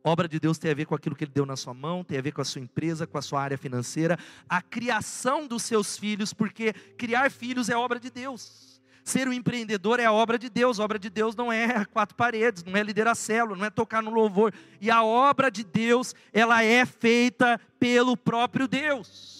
Obra 0.03 0.27
de 0.27 0.39
Deus 0.39 0.57
tem 0.57 0.71
a 0.71 0.73
ver 0.73 0.85
com 0.85 0.95
aquilo 0.95 1.15
que 1.15 1.25
Ele 1.25 1.31
deu 1.31 1.45
na 1.45 1.57
sua 1.57 1.73
mão, 1.73 2.03
tem 2.03 2.17
a 2.17 2.21
ver 2.21 2.31
com 2.31 2.41
a 2.41 2.45
sua 2.45 2.61
empresa, 2.61 3.05
com 3.05 3.17
a 3.17 3.21
sua 3.21 3.41
área 3.41 3.57
financeira, 3.57 4.17
a 4.47 4.61
criação 4.61 5.45
dos 5.45 5.63
seus 5.63 5.97
filhos, 5.97 6.33
porque 6.33 6.71
criar 6.97 7.29
filhos 7.29 7.67
é 7.67 7.75
obra 7.75 7.99
de 7.99 8.09
Deus. 8.09 8.81
Ser 9.03 9.27
um 9.27 9.33
empreendedor 9.33 9.99
é 9.99 10.05
a 10.05 10.11
obra 10.11 10.37
de 10.37 10.49
Deus. 10.49 10.79
A 10.79 10.83
obra 10.83 10.99
de 10.99 11.09
Deus 11.09 11.35
não 11.35 11.51
é 11.51 11.83
quatro 11.85 12.15
paredes, 12.15 12.63
não 12.63 12.77
é 12.77 12.83
liderar 12.83 13.15
célula, 13.15 13.57
não 13.57 13.65
é 13.65 13.69
tocar 13.69 14.01
no 14.03 14.11
louvor. 14.11 14.53
E 14.79 14.89
a 14.89 15.03
obra 15.03 15.49
de 15.49 15.63
Deus, 15.63 16.13
ela 16.31 16.63
é 16.63 16.85
feita 16.85 17.59
pelo 17.79 18.15
próprio 18.15 18.67
Deus. 18.67 19.38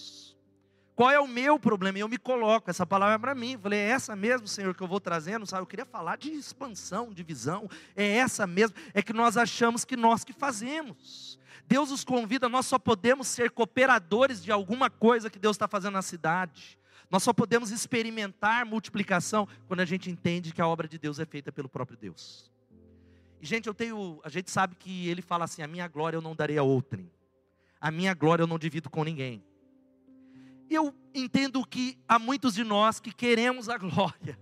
Qual 1.00 1.10
é 1.10 1.18
o 1.18 1.26
meu 1.26 1.58
problema? 1.58 1.96
E 1.96 2.02
eu 2.02 2.08
me 2.10 2.18
coloco, 2.18 2.68
essa 2.68 2.84
palavra 2.86 3.14
é 3.14 3.18
para 3.18 3.34
mim. 3.34 3.56
Falei, 3.56 3.78
é 3.78 3.88
essa 3.88 4.14
mesmo, 4.14 4.46
Senhor, 4.46 4.74
que 4.74 4.82
eu 4.82 4.86
vou 4.86 5.00
trazendo, 5.00 5.46
sabe? 5.46 5.62
Eu 5.62 5.66
queria 5.66 5.86
falar 5.86 6.18
de 6.18 6.30
expansão, 6.30 7.10
de 7.10 7.22
visão. 7.22 7.70
É 7.96 8.18
essa 8.18 8.46
mesmo. 8.46 8.76
É 8.92 9.00
que 9.00 9.14
nós 9.14 9.38
achamos 9.38 9.82
que 9.82 9.96
nós 9.96 10.24
que 10.24 10.34
fazemos. 10.34 11.38
Deus 11.66 11.88
nos 11.88 12.04
convida, 12.04 12.50
nós 12.50 12.66
só 12.66 12.78
podemos 12.78 13.28
ser 13.28 13.50
cooperadores 13.50 14.44
de 14.44 14.52
alguma 14.52 14.90
coisa 14.90 15.30
que 15.30 15.38
Deus 15.38 15.56
está 15.56 15.66
fazendo 15.66 15.94
na 15.94 16.02
cidade. 16.02 16.78
Nós 17.10 17.22
só 17.22 17.32
podemos 17.32 17.70
experimentar 17.70 18.66
multiplicação 18.66 19.48
quando 19.66 19.80
a 19.80 19.86
gente 19.86 20.10
entende 20.10 20.52
que 20.52 20.60
a 20.60 20.68
obra 20.68 20.86
de 20.86 20.98
Deus 20.98 21.18
é 21.18 21.24
feita 21.24 21.50
pelo 21.50 21.70
próprio 21.70 21.96
Deus. 21.96 22.52
E 23.40 23.46
gente, 23.46 23.68
eu 23.68 23.72
tenho, 23.72 24.20
a 24.22 24.28
gente 24.28 24.50
sabe 24.50 24.74
que 24.74 25.08
ele 25.08 25.22
fala 25.22 25.46
assim: 25.46 25.62
a 25.62 25.66
minha 25.66 25.88
glória 25.88 26.18
eu 26.18 26.22
não 26.22 26.36
darei 26.36 26.58
a 26.58 26.62
outrem, 26.62 27.10
a 27.80 27.90
minha 27.90 28.12
glória 28.12 28.42
eu 28.42 28.46
não 28.46 28.58
divido 28.58 28.90
com 28.90 29.02
ninguém 29.02 29.42
eu 30.74 30.94
entendo 31.14 31.64
que 31.66 31.98
há 32.08 32.18
muitos 32.18 32.54
de 32.54 32.64
nós 32.64 33.00
que 33.00 33.12
queremos 33.12 33.68
a 33.68 33.76
glória. 33.76 34.38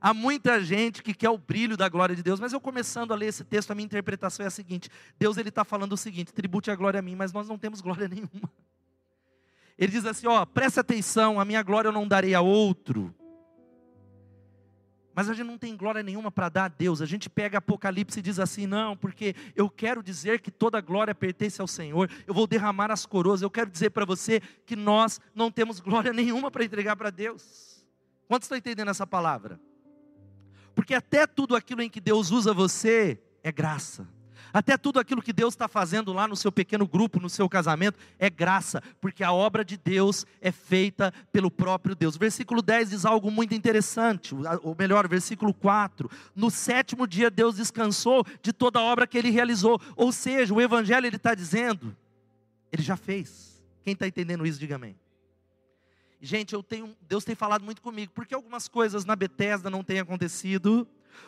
Há 0.00 0.12
muita 0.12 0.62
gente 0.62 1.02
que 1.02 1.14
quer 1.14 1.30
o 1.30 1.38
brilho 1.38 1.76
da 1.76 1.88
glória 1.88 2.14
de 2.14 2.22
Deus, 2.22 2.38
mas 2.38 2.52
eu 2.52 2.60
começando 2.60 3.12
a 3.12 3.16
ler 3.16 3.26
esse 3.26 3.42
texto, 3.42 3.70
a 3.70 3.74
minha 3.74 3.86
interpretação 3.86 4.44
é 4.44 4.48
a 4.48 4.50
seguinte: 4.50 4.90
Deus 5.18 5.38
ele 5.38 5.48
está 5.48 5.64
falando 5.64 5.94
o 5.94 5.96
seguinte: 5.96 6.32
tribute 6.32 6.70
a 6.70 6.76
glória 6.76 6.98
a 6.98 7.02
mim, 7.02 7.14
mas 7.14 7.32
nós 7.32 7.48
não 7.48 7.56
temos 7.56 7.80
glória 7.80 8.06
nenhuma. 8.08 8.52
Ele 9.78 9.90
diz 9.90 10.04
assim: 10.04 10.26
ó, 10.26 10.44
preste 10.44 10.78
atenção, 10.78 11.40
a 11.40 11.44
minha 11.44 11.62
glória 11.62 11.88
eu 11.88 11.92
não 11.92 12.06
darei 12.06 12.34
a 12.34 12.42
outro, 12.42 13.14
mas 15.14 15.30
a 15.30 15.34
gente 15.34 15.46
não 15.46 15.56
tem 15.56 15.76
glória 15.76 16.02
nenhuma 16.02 16.30
para 16.30 16.48
dar 16.48 16.64
a 16.64 16.68
Deus. 16.68 17.00
A 17.00 17.06
gente 17.06 17.30
pega 17.30 17.58
Apocalipse 17.58 18.18
e 18.18 18.22
diz 18.22 18.38
assim: 18.38 18.66
não, 18.66 18.96
porque 18.96 19.34
eu 19.54 19.70
quero 19.70 20.02
dizer 20.02 20.40
que 20.40 20.50
toda 20.50 20.80
glória 20.80 21.14
pertence 21.14 21.60
ao 21.60 21.68
Senhor. 21.68 22.10
Eu 22.26 22.34
vou 22.34 22.46
derramar 22.46 22.90
as 22.90 23.06
coroas. 23.06 23.40
Eu 23.40 23.50
quero 23.50 23.70
dizer 23.70 23.90
para 23.90 24.04
você 24.04 24.40
que 24.66 24.74
nós 24.74 25.20
não 25.34 25.50
temos 25.50 25.78
glória 25.78 26.12
nenhuma 26.14 26.50
para 26.50 26.64
entregar 26.64 26.96
para 26.96 27.10
Deus. 27.10 27.86
Quantos 28.26 28.46
estão 28.46 28.58
entendendo 28.58 28.90
essa 28.90 29.06
palavra? 29.06 29.60
Porque 30.74 30.94
até 30.94 31.26
tudo 31.26 31.54
aquilo 31.54 31.82
em 31.82 31.88
que 31.88 32.00
Deus 32.00 32.30
usa 32.30 32.52
você 32.52 33.22
é 33.42 33.52
graça. 33.52 34.08
Até 34.54 34.78
tudo 34.78 35.00
aquilo 35.00 35.20
que 35.20 35.32
Deus 35.32 35.52
está 35.54 35.66
fazendo 35.66 36.12
lá 36.12 36.28
no 36.28 36.36
seu 36.36 36.52
pequeno 36.52 36.86
grupo, 36.86 37.18
no 37.18 37.28
seu 37.28 37.48
casamento, 37.48 37.98
é 38.20 38.30
graça, 38.30 38.80
porque 39.00 39.24
a 39.24 39.32
obra 39.32 39.64
de 39.64 39.76
Deus 39.76 40.24
é 40.40 40.52
feita 40.52 41.12
pelo 41.32 41.50
próprio 41.50 41.96
Deus. 41.96 42.16
Versículo 42.16 42.62
10 42.62 42.90
diz 42.90 43.04
algo 43.04 43.32
muito 43.32 43.52
interessante, 43.52 44.32
ou 44.62 44.76
melhor, 44.78 45.08
versículo 45.08 45.52
4: 45.52 46.08
No 46.36 46.52
sétimo 46.52 47.04
dia 47.04 47.32
Deus 47.32 47.56
descansou 47.56 48.24
de 48.40 48.52
toda 48.52 48.78
a 48.78 48.82
obra 48.82 49.08
que 49.08 49.18
ele 49.18 49.28
realizou. 49.28 49.80
Ou 49.96 50.12
seja, 50.12 50.54
o 50.54 50.60
Evangelho 50.60 51.04
ele 51.04 51.16
está 51.16 51.34
dizendo, 51.34 51.96
ele 52.70 52.82
já 52.82 52.96
fez. 52.96 53.60
Quem 53.82 53.94
está 53.94 54.06
entendendo 54.06 54.46
isso, 54.46 54.60
diga 54.60 54.76
amém. 54.76 54.94
Gente, 56.20 56.54
eu 56.54 56.62
tenho, 56.62 56.96
Deus 57.08 57.24
tem 57.24 57.34
falado 57.34 57.64
muito 57.64 57.82
comigo, 57.82 58.12
porque 58.14 58.36
algumas 58.36 58.68
coisas 58.68 59.04
na 59.04 59.16
Bethesda 59.16 59.68
não 59.68 59.82
têm 59.82 59.98
acontecido, 59.98 60.86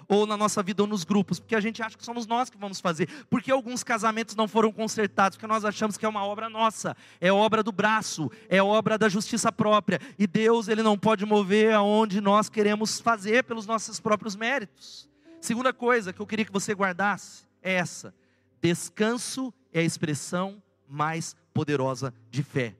ou 0.08 0.26
na 0.26 0.36
nossa 0.36 0.62
vida 0.62 0.82
ou 0.82 0.88
nos 0.88 1.04
grupos, 1.04 1.38
porque 1.38 1.54
a 1.54 1.60
gente 1.60 1.82
acha 1.82 1.96
que 1.96 2.04
somos 2.04 2.26
nós 2.26 2.50
que 2.50 2.56
vamos 2.56 2.80
fazer, 2.80 3.08
porque 3.28 3.50
alguns 3.50 3.82
casamentos 3.82 4.34
não 4.34 4.48
foram 4.48 4.72
consertados, 4.72 5.36
porque 5.36 5.46
nós 5.46 5.64
achamos 5.64 5.96
que 5.96 6.04
é 6.06 6.08
uma 6.08 6.24
obra 6.24 6.48
nossa, 6.48 6.96
é 7.20 7.32
obra 7.32 7.62
do 7.62 7.72
braço, 7.72 8.30
é 8.48 8.62
obra 8.62 8.98
da 8.98 9.08
justiça 9.08 9.50
própria, 9.50 10.00
e 10.18 10.26
Deus 10.26 10.68
ele 10.68 10.82
não 10.82 10.98
pode 10.98 11.24
mover 11.24 11.74
aonde 11.74 12.20
nós 12.20 12.48
queremos 12.48 13.00
fazer 13.00 13.44
pelos 13.44 13.66
nossos 13.66 14.00
próprios 14.00 14.36
méritos. 14.36 15.08
Segunda 15.40 15.72
coisa 15.72 16.12
que 16.12 16.20
eu 16.20 16.26
queria 16.26 16.44
que 16.44 16.52
você 16.52 16.72
guardasse 16.72 17.44
é 17.62 17.74
essa: 17.74 18.14
descanso 18.60 19.52
é 19.72 19.80
a 19.80 19.84
expressão 19.84 20.62
mais 20.88 21.36
poderosa 21.52 22.12
de 22.30 22.42
fé. 22.42 22.74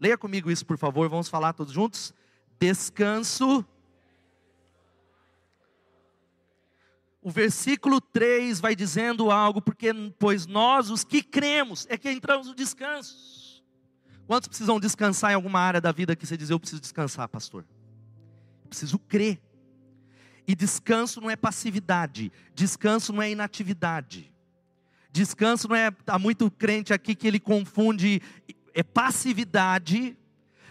Leia 0.00 0.16
comigo 0.16 0.50
isso, 0.50 0.64
por 0.64 0.78
favor, 0.78 1.08
vamos 1.08 1.28
falar 1.28 1.52
todos 1.52 1.72
juntos. 1.72 2.14
Descanso 2.60 3.64
o 7.28 7.30
versículo 7.30 8.00
3 8.00 8.58
vai 8.58 8.74
dizendo 8.74 9.30
algo, 9.30 9.60
porque 9.60 9.92
pois 10.18 10.46
nós, 10.46 10.88
os 10.88 11.04
que 11.04 11.22
cremos, 11.22 11.86
é 11.90 11.98
que 11.98 12.10
entramos 12.10 12.46
no 12.46 12.54
descanso. 12.54 13.62
Quantos 14.26 14.48
precisam 14.48 14.80
descansar 14.80 15.32
em 15.32 15.34
alguma 15.34 15.60
área 15.60 15.78
da 15.78 15.92
vida 15.92 16.16
que 16.16 16.26
você 16.26 16.38
diz, 16.38 16.48
eu 16.48 16.58
preciso 16.58 16.80
descansar, 16.80 17.28
pastor? 17.28 17.66
preciso 18.68 18.98
crer. 18.98 19.38
E 20.46 20.54
descanso 20.54 21.20
não 21.20 21.28
é 21.28 21.36
passividade, 21.36 22.32
descanso 22.54 23.12
não 23.12 23.20
é 23.20 23.30
inatividade. 23.30 24.34
Descanso 25.12 25.68
não 25.68 25.76
é, 25.76 25.90
há 26.06 26.18
muito 26.18 26.50
crente 26.50 26.94
aqui 26.94 27.14
que 27.14 27.26
ele 27.26 27.38
confunde 27.38 28.22
é 28.72 28.82
passividade 28.82 30.16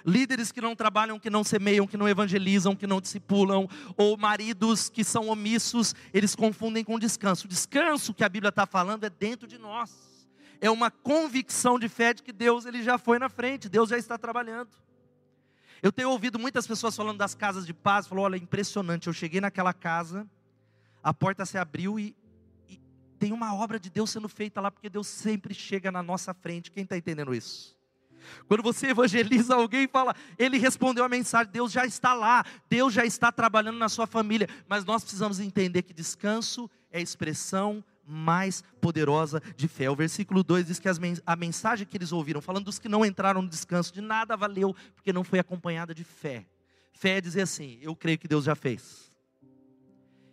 líderes 0.05 0.51
que 0.51 0.61
não 0.61 0.75
trabalham, 0.75 1.19
que 1.19 1.29
não 1.29 1.43
semeiam, 1.43 1.87
que 1.87 1.97
não 1.97 2.07
evangelizam, 2.07 2.75
que 2.75 2.87
não 2.87 3.01
discipulam, 3.01 3.67
ou 3.95 4.17
maridos 4.17 4.89
que 4.89 5.03
são 5.03 5.27
omissos, 5.27 5.95
eles 6.13 6.35
confundem 6.35 6.83
com 6.83 6.99
descanso. 6.99 7.45
O 7.45 7.49
descanso 7.49 8.13
que 8.13 8.23
a 8.23 8.29
Bíblia 8.29 8.49
está 8.49 8.65
falando 8.65 9.05
é 9.05 9.09
dentro 9.09 9.47
de 9.47 9.57
nós. 9.57 10.07
É 10.59 10.69
uma 10.69 10.89
convicção 10.89 11.77
de 11.77 11.87
fé 11.87 12.13
de 12.13 12.23
que 12.23 12.33
Deus 12.33 12.65
ele 12.65 12.81
já 12.81 12.97
foi 12.97 13.19
na 13.19 13.29
frente, 13.29 13.69
Deus 13.69 13.89
já 13.89 13.97
está 13.97 14.17
trabalhando. 14.17 14.69
Eu 15.81 15.91
tenho 15.91 16.09
ouvido 16.09 16.39
muitas 16.39 16.65
pessoas 16.65 16.95
falando 16.95 17.17
das 17.17 17.35
casas 17.35 17.65
de 17.65 17.73
paz, 17.73 18.07
falou, 18.07 18.25
olha, 18.25 18.35
impressionante, 18.35 19.07
eu 19.07 19.13
cheguei 19.13 19.39
naquela 19.39 19.73
casa, 19.73 20.27
a 21.03 21.13
porta 21.13 21.45
se 21.45 21.57
abriu 21.57 21.99
e, 21.99 22.15
e 22.67 22.79
tem 23.19 23.31
uma 23.31 23.53
obra 23.53 23.79
de 23.79 23.89
Deus 23.89 24.09
sendo 24.09 24.27
feita 24.27 24.59
lá, 24.59 24.71
porque 24.71 24.89
Deus 24.89 25.07
sempre 25.07 25.53
chega 25.53 25.91
na 25.91 26.01
nossa 26.01 26.33
frente. 26.33 26.71
Quem 26.71 26.83
está 26.83 26.97
entendendo 26.97 27.33
isso? 27.33 27.76
Quando 28.47 28.63
você 28.63 28.87
evangeliza 28.87 29.55
alguém 29.55 29.83
e 29.83 29.87
fala, 29.87 30.15
ele 30.37 30.57
respondeu 30.57 31.03
a 31.03 31.09
mensagem, 31.09 31.51
Deus 31.51 31.71
já 31.71 31.85
está 31.85 32.13
lá, 32.13 32.43
Deus 32.69 32.93
já 32.93 33.05
está 33.05 33.31
trabalhando 33.31 33.77
na 33.77 33.89
sua 33.89 34.07
família, 34.07 34.47
mas 34.67 34.85
nós 34.85 35.03
precisamos 35.03 35.39
entender 35.39 35.81
que 35.83 35.93
descanso 35.93 36.69
é 36.91 36.99
a 36.99 37.01
expressão 37.01 37.83
mais 38.07 38.63
poderosa 38.79 39.41
de 39.55 39.67
fé. 39.67 39.89
O 39.89 39.95
versículo 39.95 40.41
2 40.41 40.67
diz 40.67 40.79
que 40.79 40.87
a 41.25 41.35
mensagem 41.35 41.85
que 41.85 41.97
eles 41.97 42.13
ouviram, 42.13 42.41
falando 42.41 42.65
dos 42.65 42.79
que 42.79 42.87
não 42.87 43.05
entraram 43.05 43.41
no 43.41 43.49
descanso, 43.49 43.93
de 43.93 43.99
nada 43.99 44.37
valeu, 44.37 44.73
porque 44.95 45.11
não 45.11 45.23
foi 45.23 45.39
acompanhada 45.39 45.93
de 45.93 46.05
fé. 46.05 46.45
Fé 46.93 47.17
é 47.17 47.21
dizer 47.21 47.41
assim: 47.41 47.77
eu 47.81 47.95
creio 47.95 48.17
que 48.17 48.27
Deus 48.27 48.45
já 48.45 48.55
fez. 48.55 49.11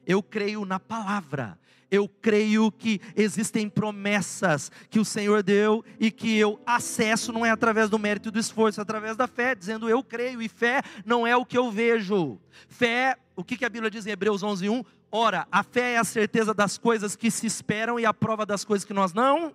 Eu 0.06 0.22
creio 0.22 0.64
na 0.64 0.78
palavra 0.78 1.58
eu 1.90 2.08
creio 2.08 2.70
que 2.72 3.00
existem 3.16 3.68
promessas 3.68 4.70
que 4.90 4.98
o 4.98 5.04
Senhor 5.04 5.42
deu 5.42 5.84
e 5.98 6.10
que 6.10 6.36
eu 6.36 6.60
acesso 6.66 7.32
não 7.32 7.44
é 7.44 7.50
através 7.50 7.88
do 7.90 7.98
mérito 7.98 8.28
e 8.28 8.32
do 8.32 8.38
esforço, 8.38 8.80
é 8.80 8.82
através 8.82 9.16
da 9.16 9.26
fé, 9.26 9.54
dizendo 9.54 9.88
eu 9.88 10.02
creio, 10.02 10.42
e 10.42 10.48
fé 10.48 10.82
não 11.04 11.26
é 11.26 11.36
o 11.36 11.44
que 11.44 11.58
eu 11.58 11.70
vejo. 11.70 12.38
Fé, 12.68 13.16
o 13.36 13.44
que 13.44 13.64
a 13.64 13.68
Bíblia 13.68 13.90
diz 13.90 14.06
em 14.06 14.10
Hebreus 14.10 14.42
11:1? 14.42 14.84
Ora, 15.10 15.46
a 15.50 15.62
fé 15.62 15.92
é 15.92 15.98
a 15.98 16.04
certeza 16.04 16.52
das 16.52 16.76
coisas 16.76 17.14
que 17.14 17.30
se 17.30 17.46
esperam 17.46 18.00
e 18.00 18.04
a 18.04 18.12
prova 18.12 18.44
das 18.44 18.64
coisas 18.64 18.84
que 18.84 18.92
nós 18.92 19.12
não. 19.12 19.54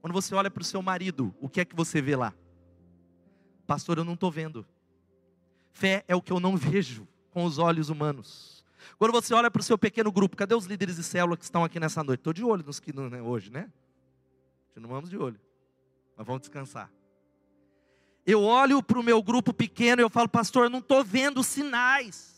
Quando 0.00 0.12
você 0.12 0.34
olha 0.34 0.50
para 0.50 0.60
o 0.60 0.64
seu 0.64 0.82
marido, 0.82 1.34
o 1.40 1.48
que 1.48 1.60
é 1.60 1.64
que 1.64 1.74
você 1.74 2.00
vê 2.00 2.14
lá? 2.14 2.34
Pastor, 3.66 3.98
eu 3.98 4.04
não 4.04 4.14
estou 4.14 4.30
vendo. 4.30 4.66
Fé 5.72 6.04
é 6.06 6.14
o 6.14 6.22
que 6.22 6.32
eu 6.32 6.38
não 6.38 6.54
vejo 6.58 7.08
com 7.30 7.44
os 7.44 7.58
olhos 7.58 7.88
humanos. 7.88 8.55
Quando 8.98 9.12
você 9.12 9.34
olha 9.34 9.50
para 9.50 9.60
o 9.60 9.62
seu 9.62 9.76
pequeno 9.76 10.10
grupo, 10.12 10.36
cadê 10.36 10.54
os 10.54 10.66
líderes 10.66 10.96
de 10.96 11.02
célula 11.02 11.36
que 11.36 11.44
estão 11.44 11.64
aqui 11.64 11.78
nessa 11.80 12.02
noite? 12.02 12.20
Estou 12.20 12.32
de 12.32 12.44
olho 12.44 12.64
nos 12.64 12.80
que 12.80 12.94
né, 12.94 13.20
hoje, 13.20 13.50
né? 13.50 13.70
Continuamos 14.74 15.10
de 15.10 15.16
olho. 15.16 15.40
Mas 16.16 16.26
vamos 16.26 16.42
descansar. 16.42 16.90
Eu 18.26 18.42
olho 18.42 18.82
para 18.82 18.98
o 18.98 19.02
meu 19.02 19.22
grupo 19.22 19.52
pequeno 19.52 20.02
e 20.02 20.04
eu 20.04 20.10
falo, 20.10 20.28
pastor, 20.28 20.64
eu 20.64 20.70
não 20.70 20.80
estou 20.80 21.04
vendo 21.04 21.42
sinais. 21.44 22.36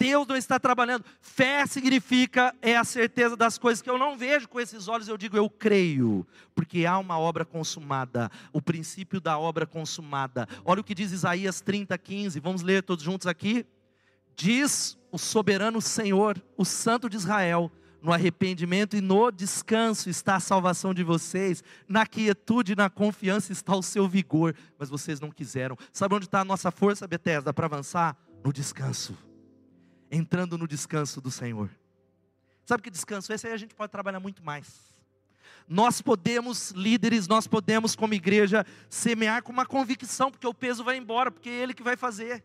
Deus 0.00 0.26
não 0.26 0.34
está 0.34 0.58
trabalhando. 0.58 1.04
Fé 1.20 1.66
significa 1.66 2.54
é 2.62 2.74
a 2.74 2.84
certeza 2.84 3.36
das 3.36 3.58
coisas 3.58 3.82
que 3.82 3.90
eu 3.90 3.98
não 3.98 4.16
vejo 4.16 4.48
com 4.48 4.58
esses 4.58 4.88
olhos, 4.88 5.08
eu 5.08 5.18
digo 5.18 5.36
eu 5.36 5.50
creio, 5.50 6.26
porque 6.54 6.86
há 6.86 6.96
uma 6.96 7.18
obra 7.18 7.44
consumada, 7.44 8.30
o 8.50 8.62
princípio 8.62 9.20
da 9.20 9.38
obra 9.38 9.66
consumada. 9.66 10.48
Olha 10.64 10.80
o 10.80 10.84
que 10.84 10.94
diz 10.94 11.12
Isaías 11.12 11.60
30, 11.60 11.98
15. 11.98 12.40
Vamos 12.40 12.62
ler 12.62 12.82
todos 12.82 13.04
juntos 13.04 13.26
aqui. 13.26 13.66
Diz 14.34 14.96
o 15.10 15.18
soberano 15.18 15.80
Senhor, 15.80 16.42
o 16.56 16.64
Santo 16.64 17.08
de 17.08 17.16
Israel, 17.16 17.70
no 18.02 18.12
arrependimento 18.12 18.96
e 18.96 19.00
no 19.00 19.30
descanso 19.30 20.08
está 20.08 20.36
a 20.36 20.40
salvação 20.40 20.94
de 20.94 21.04
vocês, 21.04 21.62
na 21.86 22.06
quietude 22.06 22.72
e 22.72 22.76
na 22.76 22.88
confiança 22.88 23.52
está 23.52 23.76
o 23.76 23.82
seu 23.82 24.08
vigor, 24.08 24.54
mas 24.78 24.88
vocês 24.88 25.20
não 25.20 25.30
quiseram. 25.30 25.76
Sabe 25.92 26.14
onde 26.14 26.24
está 26.24 26.40
a 26.40 26.44
nossa 26.44 26.70
força, 26.70 27.06
Bethesda, 27.06 27.52
para 27.52 27.66
avançar? 27.66 28.16
No 28.42 28.52
descanso. 28.52 29.16
entrando 30.10 30.58
no 30.58 30.66
descanso 30.66 31.20
do 31.20 31.30
Senhor. 31.30 31.70
Sabe 32.64 32.82
que 32.82 32.90
descanso? 32.90 33.32
Esse 33.32 33.46
aí 33.46 33.52
a 33.52 33.56
gente 33.56 33.74
pode 33.74 33.92
trabalhar 33.92 34.20
muito 34.20 34.42
mais. 34.44 34.90
Nós 35.68 36.02
podemos, 36.02 36.72
líderes, 36.72 37.28
nós 37.28 37.46
podemos, 37.46 37.94
como 37.94 38.12
igreja, 38.12 38.66
semear 38.88 39.42
com 39.42 39.52
uma 39.52 39.64
convicção, 39.64 40.30
porque 40.30 40.46
o 40.46 40.54
peso 40.54 40.82
vai 40.82 40.96
embora, 40.96 41.30
porque 41.30 41.48
é 41.48 41.62
Ele 41.62 41.74
que 41.74 41.82
vai 41.82 41.96
fazer. 41.96 42.44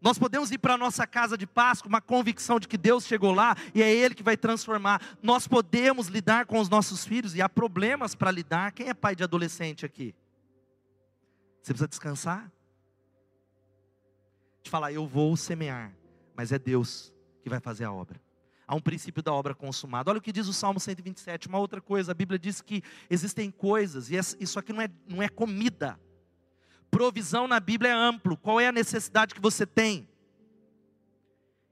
Nós 0.00 0.18
podemos 0.18 0.52
ir 0.52 0.58
para 0.58 0.74
a 0.74 0.78
nossa 0.78 1.06
casa 1.06 1.36
de 1.36 1.46
paz 1.46 1.82
com 1.82 1.88
uma 1.88 2.00
convicção 2.00 2.60
de 2.60 2.68
que 2.68 2.78
Deus 2.78 3.04
chegou 3.04 3.32
lá 3.32 3.56
e 3.74 3.82
é 3.82 3.92
Ele 3.92 4.14
que 4.14 4.22
vai 4.22 4.36
transformar. 4.36 5.02
Nós 5.20 5.48
podemos 5.48 6.06
lidar 6.06 6.46
com 6.46 6.60
os 6.60 6.68
nossos 6.68 7.04
filhos 7.04 7.34
e 7.34 7.42
há 7.42 7.48
problemas 7.48 8.14
para 8.14 8.30
lidar. 8.30 8.72
Quem 8.72 8.88
é 8.88 8.94
pai 8.94 9.16
de 9.16 9.24
adolescente 9.24 9.84
aqui? 9.84 10.14
Você 11.60 11.72
precisa 11.72 11.88
descansar? 11.88 12.50
De 14.62 14.70
falar, 14.70 14.92
eu 14.92 15.06
vou 15.06 15.36
semear, 15.36 15.92
mas 16.36 16.52
é 16.52 16.58
Deus 16.58 17.12
que 17.42 17.50
vai 17.50 17.58
fazer 17.58 17.84
a 17.84 17.92
obra. 17.92 18.20
Há 18.68 18.76
um 18.76 18.80
princípio 18.80 19.22
da 19.22 19.32
obra 19.32 19.54
consumada. 19.54 20.10
Olha 20.10 20.18
o 20.18 20.22
que 20.22 20.30
diz 20.30 20.46
o 20.46 20.52
Salmo 20.52 20.78
127. 20.78 21.48
Uma 21.48 21.58
outra 21.58 21.80
coisa, 21.80 22.12
a 22.12 22.14
Bíblia 22.14 22.38
diz 22.38 22.60
que 22.60 22.82
existem 23.10 23.50
coisas, 23.50 24.10
e 24.10 24.16
isso 24.38 24.58
aqui 24.58 24.72
não 24.72 24.82
é, 24.82 24.88
não 25.08 25.22
é 25.22 25.28
comida 25.28 25.98
Provisão 26.90 27.46
na 27.46 27.60
Bíblia 27.60 27.90
é 27.90 27.94
amplo. 27.94 28.36
Qual 28.36 28.60
é 28.60 28.68
a 28.68 28.72
necessidade 28.72 29.34
que 29.34 29.40
você 29.40 29.66
tem? 29.66 30.08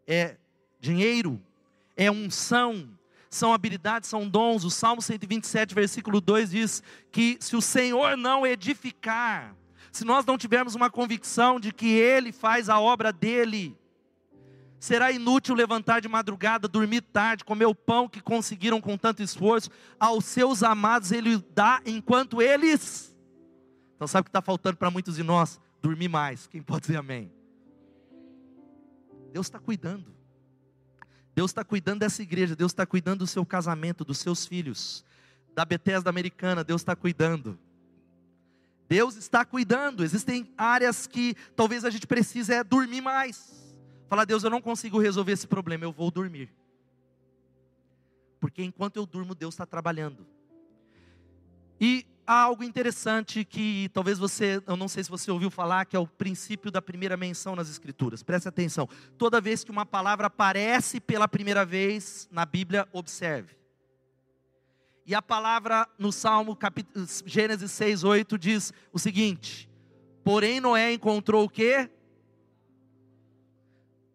É 0.06 0.37
dinheiro, 0.78 1.42
é 1.96 2.11
unção, 2.11 2.88
são 3.28 3.52
habilidades, 3.52 4.08
são 4.08 4.28
dons. 4.28 4.64
O 4.64 4.70
Salmo 4.70 5.02
127, 5.02 5.75
versículo 5.75 6.20
2 6.20 6.50
diz 6.50 6.82
que 7.11 7.37
se 7.40 7.56
o 7.56 7.62
Senhor 7.62 8.16
não 8.16 8.46
edificar, 8.46 9.54
se 9.90 10.04
nós 10.04 10.25
não 10.25 10.38
tivermos 10.38 10.75
uma 10.75 10.90
convicção 10.90 11.58
de 11.58 11.73
que 11.73 11.88
Ele 11.88 12.30
faz 12.30 12.68
a 12.68 12.78
obra 12.78 13.12
dele, 13.12 13.76
será 14.78 15.11
inútil 15.11 15.54
levantar 15.54 16.00
de 16.00 16.08
madrugada, 16.08 16.68
dormir 16.68 17.00
tarde, 17.00 17.44
comer 17.44 17.66
o 17.66 17.75
pão 17.75 18.08
que 18.08 18.20
conseguiram 18.20 18.80
com 18.80 18.96
tanto 18.96 19.23
esforço. 19.23 19.70
Aos 19.99 20.26
seus 20.26 20.62
amados 20.62 21.11
Ele 21.11 21.42
dá 21.54 21.80
enquanto 21.87 22.42
eles 22.42 23.15
então, 23.96 24.06
sabe 24.06 24.20
o 24.20 24.24
que 24.24 24.28
está 24.28 24.42
faltando 24.42 24.76
para 24.76 24.90
muitos 24.90 25.16
de 25.16 25.22
nós? 25.22 25.58
Dormir 25.80 26.08
mais. 26.08 26.46
Quem 26.46 26.62
pode 26.62 26.82
dizer 26.82 26.98
amém? 26.98 27.32
Deus 29.32 29.46
está 29.46 29.58
cuidando. 29.58 30.14
Deus 31.34 31.50
está 31.50 31.64
cuidando 31.64 32.00
dessa 32.00 32.22
igreja. 32.22 32.54
Deus 32.54 32.72
está 32.72 32.84
cuidando 32.84 33.20
do 33.20 33.26
seu 33.26 33.44
casamento, 33.44 34.04
dos 34.04 34.18
seus 34.18 34.46
filhos. 34.46 35.02
Da 35.54 35.64
Bethesda 35.64 36.10
americana, 36.10 36.62
Deus 36.62 36.82
está 36.82 36.94
cuidando. 36.94 37.58
Deus 38.86 39.16
está 39.16 39.46
cuidando. 39.46 40.04
Existem 40.04 40.52
áreas 40.58 41.06
que 41.06 41.34
talvez 41.56 41.82
a 41.82 41.90
gente 41.90 42.06
precise 42.06 42.52
é 42.52 42.62
dormir 42.62 43.00
mais. 43.00 43.74
Falar, 44.08 44.26
Deus, 44.26 44.44
eu 44.44 44.50
não 44.50 44.60
consigo 44.60 44.98
resolver 44.98 45.32
esse 45.32 45.46
problema, 45.46 45.84
eu 45.84 45.92
vou 45.92 46.10
dormir. 46.10 46.50
Porque 48.38 48.62
enquanto 48.62 48.96
eu 48.96 49.06
durmo, 49.06 49.34
Deus 49.34 49.54
está 49.54 49.64
trabalhando. 49.64 50.26
E 51.80 52.06
há 52.26 52.42
algo 52.42 52.64
interessante 52.64 53.45
que 53.45 53.88
talvez 53.92 54.18
você, 54.18 54.62
eu 54.66 54.76
não 54.76 54.88
sei 54.88 55.04
se 55.04 55.11
você 55.11 55.30
ouviu 55.30 55.50
falar, 55.50 55.85
que 55.85 55.95
é 55.95 55.99
o 55.99 56.06
princípio 56.06 56.71
da 56.71 56.83
primeira 56.83 57.16
menção 57.16 57.54
nas 57.54 57.71
Escrituras. 57.71 58.23
Preste 58.23 58.49
atenção. 58.49 58.88
Toda 59.16 59.40
vez 59.40 59.62
que 59.62 59.71
uma 59.71 59.87
palavra 59.87 60.26
aparece 60.26 61.00
pela 61.00 61.28
primeira 61.28 61.64
vez 61.64 62.28
na 62.30 62.45
Bíblia, 62.45 62.88
observe. 62.92 63.56
E 65.06 65.14
a 65.14 65.23
palavra 65.23 65.88
no 65.99 66.11
Salmo, 66.11 66.59
Gênesis 67.25 67.71
6, 67.71 68.02
8, 68.02 68.37
diz 68.37 68.73
o 68.92 68.99
seguinte: 68.99 69.71
Porém, 70.25 70.60
Noé 70.60 70.93
encontrou 70.93 71.45
o 71.45 71.49
quê? 71.49 71.89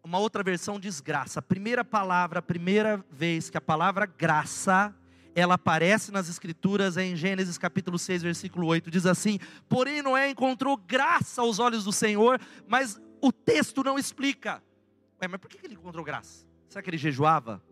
Uma 0.04 0.18
outra 0.18 0.42
versão 0.42 0.78
diz 0.78 1.00
graça. 1.00 1.38
A 1.38 1.42
primeira 1.42 1.82
palavra, 1.82 2.40
a 2.40 2.42
primeira 2.42 3.02
vez 3.10 3.48
que 3.48 3.56
a 3.56 3.60
palavra 3.60 4.04
graça 4.04 4.94
ela 5.34 5.54
aparece 5.54 6.12
nas 6.12 6.28
Escrituras 6.28 6.96
em 6.96 7.16
Gênesis 7.16 7.56
capítulo 7.56 7.98
6, 7.98 8.22
versículo 8.22 8.66
8. 8.66 8.90
Diz 8.90 9.06
assim: 9.06 9.38
Porém, 9.68 10.02
Noé 10.02 10.30
encontrou 10.30 10.76
graça 10.76 11.40
aos 11.40 11.58
olhos 11.58 11.84
do 11.84 11.92
Senhor, 11.92 12.40
mas 12.66 13.00
o 13.20 13.32
texto 13.32 13.82
não 13.82 13.98
explica. 13.98 14.62
Ué, 15.20 15.28
mas 15.28 15.40
por 15.40 15.48
que 15.48 15.64
ele 15.64 15.74
encontrou 15.74 16.04
graça? 16.04 16.46
Será 16.68 16.82
que 16.82 16.90
ele 16.90 16.98
jejuava? 16.98 17.62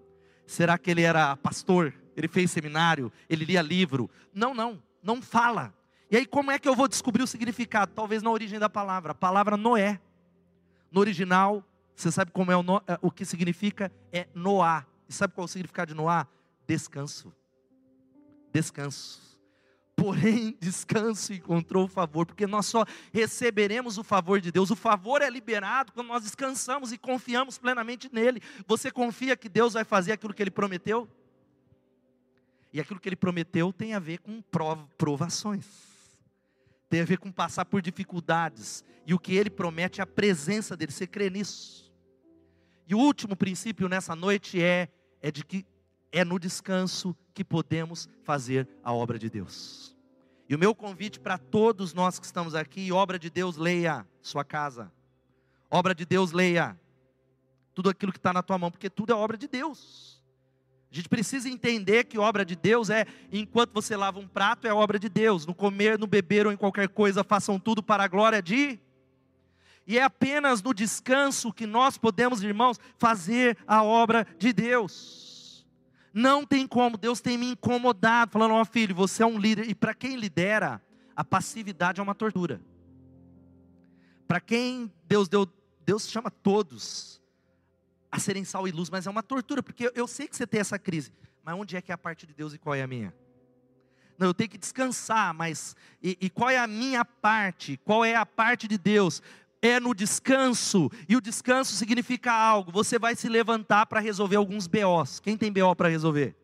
Será 0.47 0.79
que 0.79 0.91
ele 0.91 1.03
era 1.03 1.37
pastor? 1.37 1.95
Ele 2.17 2.29
fez 2.29 2.51
seminário? 2.51 3.13
Ele 3.29 3.45
lia 3.45 3.63
livro? 3.63 4.11
Não, 4.35 4.55
não, 4.55 4.83
não 5.03 5.23
fala. 5.23 5.75
E 6.11 6.17
aí, 6.17 6.27
como 6.27 6.51
é 6.51 6.59
que 6.59 6.69
eu 6.69 6.75
vou 6.75 6.89
descobrir 6.89 7.23
o 7.23 7.27
significado? 7.27 7.93
Talvez 7.95 8.23
na 8.23 8.31
origem 8.31 8.59
da 8.59 8.69
palavra. 8.69 9.13
A 9.13 9.15
palavra 9.15 9.57
Noé. 9.57 10.01
No 10.91 10.99
original, 11.01 11.65
você 11.95 12.11
sabe 12.11 12.33
como 12.33 12.51
é 12.51 12.57
o, 12.57 12.63
no, 12.63 12.83
é, 12.87 12.99
o 13.01 13.11
que 13.11 13.25
significa? 13.25 13.93
É 14.13 14.27
Noá. 14.35 14.85
E 15.09 15.13
sabe 15.13 15.35
qual 15.35 15.45
é 15.45 15.47
o 15.47 15.49
significado 15.49 15.93
de 15.93 15.97
Noá? 15.97 16.27
Descanso 16.67 17.33
descanso. 18.53 19.21
Porém, 19.97 20.57
descanso 20.61 21.33
encontrou 21.35 21.85
o 21.85 21.89
favor, 21.89 22.25
porque 22.25 22.47
nós 22.47 22.67
só 22.67 22.85
receberemos 23.13 23.99
o 23.99 24.05
favor 24.05 24.41
de 24.41 24.51
Deus. 24.51 24.71
O 24.71 24.77
favor 24.77 25.21
é 25.21 25.29
liberado 25.29 25.93
quando 25.93 26.09
nós 26.09 26.23
descansamos 26.23 26.93
e 26.93 26.99
confiamos 26.99 27.59
plenamente 27.59 28.09
nele. 28.13 28.41
Você 28.67 28.91
confia 28.91 29.37
que 29.37 29.49
Deus 29.49 29.75
vai 29.75 29.85
fazer 29.85 30.13
aquilo 30.13 30.33
que 30.33 30.43
ele 30.43 30.51
prometeu? 30.51 31.09
E 32.73 32.81
aquilo 32.81 33.01
que 33.01 33.09
ele 33.09 33.17
prometeu 33.17 33.73
tem 33.73 33.95
a 33.95 33.99
ver 33.99 34.19
com 34.19 34.43
provações, 34.97 35.67
tem 36.89 37.01
a 37.01 37.05
ver 37.05 37.19
com 37.19 37.31
passar 37.31 37.65
por 37.65 37.83
dificuldades. 37.83 38.85
E 39.07 39.13
o 39.13 39.19
que 39.19 39.35
ele 39.35 39.51
promete 39.51 40.01
é 40.01 40.05
a 40.05 40.07
presença 40.07 40.77
dele. 40.77 40.93
Você 40.93 41.07
crê 41.07 41.29
nisso? 41.29 41.93
E 42.87 42.95
o 42.95 42.99
último 42.99 43.37
princípio 43.37 43.89
nessa 43.89 44.15
noite 44.15 44.63
é, 44.63 44.89
é 45.21 45.31
de 45.31 45.45
que 45.45 45.67
é 46.13 46.25
no 46.25 46.39
descanso 46.39 47.17
que 47.33 47.45
podemos 47.45 48.09
fazer 48.23 48.69
a 48.83 48.93
obra 48.93 49.19
de 49.19 49.31
Deus. 49.31 49.97
E 50.49 50.55
o 50.55 50.59
meu 50.59 50.75
convite 50.75 51.21
para 51.21 51.39
todos 51.39 51.95
nós 51.95 52.19
que 52.19 52.27
estamos 52.27 52.55
aqui, 52.55 52.91
obra 52.91 53.19
de 53.19 53.31
Deus, 53.31 53.57
leia 53.57 54.07
sua 54.21 54.45
casa. 54.45 54.91
Obra 55.71 55.95
de 55.95 56.05
Deus, 56.05 56.33
leia 56.33 56.77
tudo 57.73 57.89
aquilo 57.89 58.11
que 58.11 58.19
está 58.19 58.33
na 58.33 58.43
tua 58.43 58.59
mão, 58.59 58.71
porque 58.71 58.91
tudo 58.91 59.13
é 59.13 59.15
obra 59.15 59.37
de 59.37 59.47
Deus. 59.47 60.21
A 60.91 60.95
gente 60.95 61.09
precisa 61.09 61.49
entender 61.49 62.05
que 62.05 62.19
obra 62.19 62.45
de 62.45 62.57
Deus 62.57 62.91
é, 62.91 63.07
enquanto 63.31 63.73
você 63.73 63.97
lava 63.97 64.19
um 64.19 64.27
prato, 64.27 64.67
é 64.67 64.75
obra 64.75 64.99
de 64.99 65.09
Deus. 65.09 65.47
No 65.47 65.55
comer, 65.55 65.97
no 65.97 66.07
beber 66.09 66.49
ou 66.49 66.53
em 66.53 66.57
qualquer 66.57 66.89
coisa, 66.89 67.23
façam 67.23 67.61
tudo 67.61 67.81
para 67.81 68.03
a 68.03 68.09
glória 68.09 68.43
de. 68.43 68.77
E 69.87 69.99
é 69.99 70.03
apenas 70.03 70.61
no 70.61 70.75
descanso 70.75 71.53
que 71.53 71.65
nós 71.65 71.97
podemos, 71.97 72.43
irmãos, 72.43 72.81
fazer 72.99 73.57
a 73.69 73.85
obra 73.85 74.27
de 74.37 74.53
Deus. 74.53 75.30
Não 76.13 76.45
tem 76.45 76.67
como, 76.67 76.97
Deus 76.97 77.21
tem 77.21 77.39
me 77.39 77.53
incomodado, 77.53 78.33
falando: 78.33 78.55
Ó 78.55 78.61
oh, 78.61 78.65
filho, 78.65 78.95
você 78.95 79.23
é 79.23 79.27
um 79.27 79.39
líder. 79.39 79.69
E 79.69 79.75
para 79.75 79.95
quem 79.95 80.17
lidera, 80.17 80.83
a 81.15 81.25
passividade 81.25 82.01
é 82.01 82.03
uma 82.03 82.15
tortura. 82.15 82.61
Para 84.27 84.41
quem 84.41 84.93
Deus 85.07 85.29
deu, 85.29 85.47
Deus 85.85 86.09
chama 86.09 86.31
todos 86.31 87.21
a 88.11 88.19
serem 88.19 88.45
sal 88.45 88.67
e 88.67 88.73
luz, 88.73 88.91
mas 88.91 89.07
é 89.07 89.11
uma 89.11 89.23
tortura, 89.23 89.63
porque 89.63 89.93
eu 89.95 90.07
sei 90.07 90.27
que 90.27 90.37
você 90.37 90.47
tem 90.47 90.61
essa 90.61 90.79
crise, 90.79 91.13
mas 91.45 91.55
onde 91.55 91.77
é 91.77 91.83
que 91.83 91.93
é 91.93 91.95
a 91.95 91.99
parte 91.99 92.27
de 92.27 92.35
Deus 92.35 92.53
e 92.53 92.59
qual 92.59 92.75
é 92.75 92.83
a 92.83 92.87
minha? 92.87 93.15
Não, 94.19 94.27
eu 94.27 94.35
tenho 94.35 94.51
que 94.51 94.59
descansar, 94.59 95.33
mas 95.33 95.75
e, 96.03 96.19
e 96.21 96.29
qual 96.29 96.51
é 96.51 96.59
a 96.59 96.67
minha 96.67 97.05
parte? 97.05 97.79
Qual 97.79 98.05
é 98.05 98.15
a 98.15 98.27
parte 98.27 98.69
de 98.69 98.77
Deus? 98.77 99.23
É 99.63 99.79
no 99.79 99.95
descanso, 99.95 100.91
e 101.09 101.17
o 101.17 101.21
descanso 101.21 101.75
significa 101.75 102.33
algo, 102.33 102.73
você 102.73 102.99
vai 102.99 103.15
se 103.15 103.29
levantar 103.29 103.87
para 103.87 104.01
resolver 104.01 104.37
alguns 104.37 104.67
BOs. 104.67 105.21
Quem 105.21 105.37
tem 105.37 105.53
BO 105.53 105.75
para 105.77 105.89
resolver? 105.89 106.35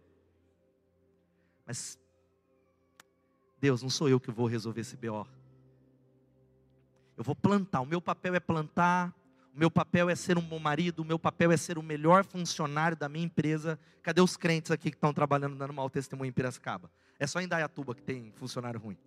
Mas, 1.66 1.98
Deus, 3.58 3.82
não 3.82 3.90
sou 3.90 4.08
eu 4.08 4.20
que 4.20 4.30
vou 4.30 4.46
resolver 4.46 4.82
esse 4.82 4.96
BO. 4.96 5.26
Eu 7.16 7.24
vou 7.24 7.34
plantar, 7.34 7.80
o 7.80 7.86
meu 7.86 8.00
papel 8.00 8.34
é 8.34 8.40
plantar, 8.40 9.14
o 9.54 9.58
meu 9.58 9.70
papel 9.70 10.10
é 10.10 10.14
ser 10.14 10.36
um 10.36 10.42
bom 10.42 10.58
marido, 10.58 11.00
o 11.00 11.04
meu 11.04 11.18
papel 11.18 11.50
é 11.50 11.56
ser 11.56 11.78
o 11.78 11.82
melhor 11.82 12.24
funcionário 12.24 12.94
da 12.94 13.08
minha 13.08 13.24
empresa. 13.24 13.80
Cadê 14.02 14.20
os 14.20 14.36
crentes 14.36 14.70
aqui 14.70 14.90
que 14.90 14.96
estão 14.96 15.14
trabalhando 15.14 15.56
dando 15.56 15.72
mau 15.72 15.88
testemunho 15.88 16.28
em 16.28 16.32
Piracicaba? 16.32 16.90
É 17.18 17.26
só 17.26 17.40
em 17.40 17.48
Dayatuba 17.48 17.94
que 17.94 18.02
tem 18.02 18.30
funcionário 18.36 18.78
ruim. 18.78 18.98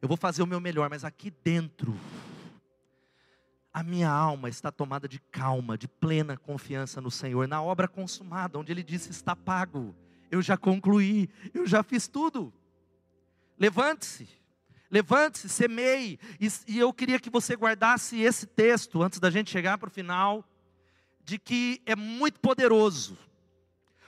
Eu 0.00 0.08
vou 0.08 0.16
fazer 0.16 0.42
o 0.42 0.46
meu 0.46 0.60
melhor, 0.60 0.90
mas 0.90 1.04
aqui 1.04 1.32
dentro, 1.42 1.98
a 3.72 3.82
minha 3.82 4.10
alma 4.10 4.48
está 4.48 4.70
tomada 4.70 5.08
de 5.08 5.18
calma, 5.18 5.76
de 5.76 5.88
plena 5.88 6.36
confiança 6.36 7.00
no 7.00 7.10
Senhor, 7.10 7.48
na 7.48 7.62
obra 7.62 7.88
consumada, 7.88 8.58
onde 8.58 8.72
Ele 8.72 8.82
disse: 8.82 9.10
está 9.10 9.34
pago, 9.34 9.94
eu 10.30 10.42
já 10.42 10.56
concluí, 10.56 11.28
eu 11.54 11.66
já 11.66 11.82
fiz 11.82 12.06
tudo. 12.08 12.52
Levante-se, 13.58 14.28
levante-se, 14.90 15.48
semeie. 15.48 16.18
E, 16.40 16.48
e 16.68 16.78
eu 16.78 16.92
queria 16.92 17.18
que 17.18 17.30
você 17.30 17.54
guardasse 17.54 18.20
esse 18.20 18.46
texto, 18.46 19.02
antes 19.02 19.18
da 19.18 19.30
gente 19.30 19.50
chegar 19.50 19.78
para 19.78 19.88
o 19.88 19.92
final, 19.92 20.44
de 21.24 21.38
que 21.38 21.80
é 21.86 21.96
muito 21.96 22.38
poderoso 22.38 23.18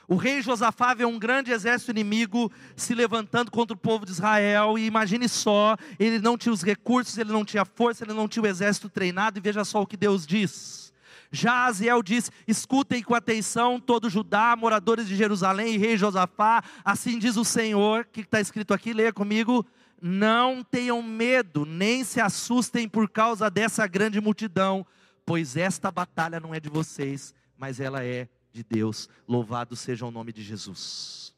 O 0.09 0.15
rei 0.15 0.41
Josafá 0.41 0.95
vê 0.95 1.05
um 1.05 1.19
grande 1.19 1.51
exército 1.51 1.91
inimigo 1.91 2.51
se 2.75 2.95
levantando 2.95 3.51
contra 3.51 3.75
o 3.75 3.79
povo 3.79 4.07
de 4.07 4.11
Israel, 4.11 4.75
e 4.75 4.87
imagine 4.87 5.29
só, 5.29 5.77
ele 5.99 6.17
não 6.17 6.35
tinha 6.35 6.51
os 6.51 6.63
recursos, 6.63 7.15
ele 7.15 7.31
não 7.31 7.45
tinha 7.45 7.63
força, 7.63 8.03
ele 8.03 8.13
não 8.13 8.27
tinha 8.27 8.41
o 8.41 8.47
exército 8.47 8.89
treinado, 8.89 9.37
e 9.37 9.41
veja 9.41 9.63
só 9.63 9.79
o 9.79 9.85
que 9.85 9.95
Deus 9.95 10.25
diz. 10.25 10.91
Já 11.31 11.65
Aziel 11.65 12.01
diz: 12.01 12.31
Escutem 12.47 13.03
com 13.03 13.13
atenção 13.13 13.79
todo 13.79 14.09
Judá, 14.09 14.55
moradores 14.55 15.07
de 15.07 15.15
Jerusalém 15.15 15.75
e 15.75 15.77
rei 15.77 15.95
Josafá, 15.95 16.63
assim 16.83 17.19
diz 17.19 17.37
o 17.37 17.45
Senhor, 17.45 18.03
que 18.11 18.21
está 18.21 18.41
escrito 18.41 18.73
aqui, 18.73 18.93
leia 18.93 19.13
comigo. 19.13 19.63
Não 20.01 20.63
tenham 20.63 21.03
medo, 21.03 21.67
nem 21.67 22.03
se 22.03 22.19
assustem 22.19 22.89
por 22.89 23.07
causa 23.07 23.47
dessa 23.47 23.85
grande 23.85 24.19
multidão, 24.19 24.83
pois 25.23 25.55
esta 25.55 25.91
batalha 25.91 26.39
não 26.39 26.55
é 26.55 26.59
de 26.59 26.69
vocês, 26.69 27.31
mas 27.55 27.79
ela 27.79 28.03
é 28.03 28.27
de 28.59 28.63
Deus. 28.63 29.09
Louvado 29.27 29.75
seja 29.75 30.05
o 30.05 30.11
nome 30.11 30.33
de 30.33 30.43
Jesus. 30.43 31.33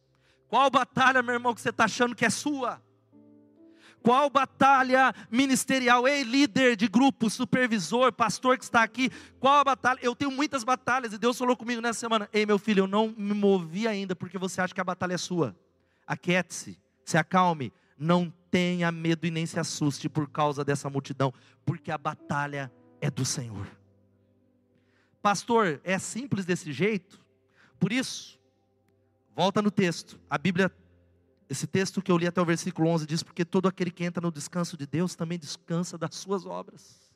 Qual 0.47 0.69
batalha, 0.69 1.21
meu 1.21 1.35
irmão, 1.35 1.53
que 1.53 1.61
você 1.61 1.69
está 1.69 1.85
achando 1.85 2.15
que 2.15 2.25
é 2.25 2.29
sua? 2.29 2.81
Qual 4.01 4.29
batalha 4.31 5.13
ministerial? 5.29 6.07
Ei, 6.07 6.23
líder 6.23 6.75
de 6.75 6.87
grupo, 6.87 7.29
supervisor, 7.29 8.11
pastor 8.11 8.57
que 8.57 8.63
está 8.63 8.81
aqui, 8.81 9.11
qual 9.39 9.59
a 9.59 9.63
batalha? 9.63 9.99
Eu 10.01 10.15
tenho 10.15 10.31
muitas 10.31 10.63
batalhas 10.63 11.13
e 11.13 11.19
Deus 11.19 11.37
falou 11.37 11.55
comigo 11.55 11.81
nessa 11.81 11.99
semana: 11.99 12.27
Ei, 12.33 12.43
meu 12.43 12.57
filho, 12.57 12.81
eu 12.81 12.87
não 12.87 13.13
me 13.15 13.33
movi 13.33 13.87
ainda 13.87 14.15
porque 14.15 14.39
você 14.39 14.59
acha 14.59 14.73
que 14.73 14.81
a 14.81 14.83
batalha 14.83 15.13
é 15.13 15.17
sua. 15.19 15.55
Aquiete-se, 16.07 16.79
se 17.05 17.17
acalme, 17.17 17.71
não 17.95 18.33
tenha 18.49 18.91
medo 18.91 19.27
e 19.27 19.31
nem 19.31 19.45
se 19.45 19.59
assuste 19.59 20.09
por 20.09 20.27
causa 20.27 20.65
dessa 20.65 20.89
multidão, 20.89 21.31
porque 21.63 21.91
a 21.91 21.97
batalha 21.97 22.71
é 22.99 23.11
do 23.11 23.23
Senhor. 23.23 23.80
Pastor, 25.21 25.79
é 25.83 25.99
simples 25.99 26.45
desse 26.45 26.73
jeito? 26.73 27.23
Por 27.79 27.91
isso, 27.91 28.39
volta 29.35 29.61
no 29.61 29.69
texto. 29.69 30.19
A 30.29 30.37
Bíblia, 30.37 30.71
esse 31.49 31.67
texto 31.67 32.01
que 32.01 32.11
eu 32.11 32.17
li 32.17 32.25
até 32.25 32.41
o 32.41 32.45
versículo 32.45 32.87
11 32.89 33.05
diz: 33.05 33.21
Porque 33.21 33.45
todo 33.45 33.67
aquele 33.67 33.91
que 33.91 34.03
entra 34.03 34.21
no 34.21 34.31
descanso 34.31 34.75
de 34.75 34.87
Deus 34.87 35.15
também 35.15 35.37
descansa 35.37 35.97
das 35.97 36.15
suas 36.15 36.45
obras. 36.45 37.11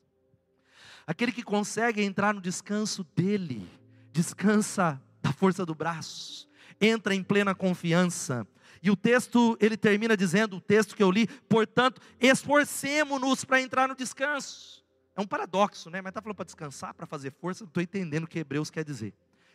Aquele 1.08 1.32
que 1.32 1.44
consegue 1.44 2.04
entrar 2.04 2.34
no 2.34 2.41
descanso 2.41 3.04
dele, 3.15 3.68
descansa 4.12 5.02
da 5.22 5.32
força 5.32 5.65
do 5.65 5.74
braço, 5.74 6.48
entra 6.80 7.15
em 7.15 7.24
plena 7.24 7.56
confiança. 7.56 8.48
E 8.84 8.91
o 8.91 8.96
texto, 8.96 9.58
ele 9.60 9.78
termina 9.78 10.15
dizendo, 10.15 10.58
o 10.58 10.62
texto 10.62 10.96
que 10.96 11.02
eu 11.02 11.10
li, 11.10 11.28
portanto, 11.50 12.00
esforcemo-nos 12.20 13.44
para 13.44 13.62
entrar 13.62 13.88
no 13.88 13.96
descanso. 13.96 14.85
É 15.15 15.21
um 15.21 15.28
paradoxo, 15.28 15.89
né? 15.89 16.01
Mas 16.01 16.12
está 16.12 16.21
falando 16.21 16.36
para 16.36 16.45
descansar, 16.45 16.93
para 16.93 17.06
fazer 17.06 17.32
força, 17.32 17.63
não 17.63 17.69
estou 17.69 17.82
entendendo 17.82 18.25
o 18.25 18.28
que 18.28 18.39
Hebreus 18.39 18.69
quer 18.69 18.84
dizer. 18.84 19.13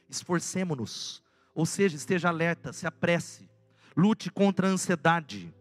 Esforcemos-nos, 0.09 1.23
ou 1.55 1.67
seja, 1.67 1.97
esteja 1.97 2.29
alerta, 2.29 2.73
se 2.73 2.87
apresse, 2.87 3.49
lute 3.97 4.31
contra 4.31 4.67
a 4.67 4.71
ansiedade, 4.71 5.55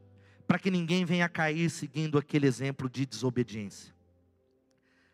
para 0.48 0.58
que 0.58 0.72
ninguém 0.72 1.06
venha 1.06 1.28
cair 1.28 1.70
seguindo 1.70 2.18
aquele 2.18 2.48
exemplo 2.48 2.90
de 2.90 3.06
desobediência. 3.06 3.94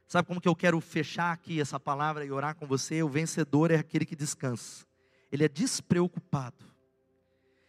Sabe 0.08 0.28
como 0.28 0.40
que 0.40 0.48
eu 0.48 0.56
quero 0.56 0.80
fechar 0.80 1.32
aqui 1.32 1.60
essa 1.60 1.80
palavra 1.80 2.24
e 2.24 2.32
orar 2.32 2.56
com 2.56 2.68
você? 2.68 3.02
O 3.02 3.10
vencedor 3.10 3.72
é 3.72 3.76
aquele 3.76 4.06
que 4.06 4.16
descansa. 4.16 4.86
Ele 5.32 5.44
é 5.44 5.50
despreocupado. 5.50 6.64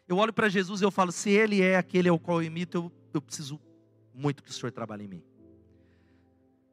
Eu 0.06 0.18
olho 0.18 0.32
para 0.32 0.48
Jesus 0.48 0.82
e 0.82 0.84
eu 0.84 0.90
falo: 0.90 1.10
se 1.10 1.30
Ele 1.30 1.62
é 1.62 1.76
aquele 1.76 2.08
ao 2.08 2.18
qual 2.18 2.42
eu 2.42 2.46
imito, 2.46 2.76
eu, 2.76 2.92
eu 3.14 3.22
preciso 3.22 3.60
muito 4.14 4.42
que 4.42 4.50
o 4.50 4.52
Senhor 4.52 4.70
trabalhe 4.70 5.04
em 5.04 5.08
mim. 5.08 5.35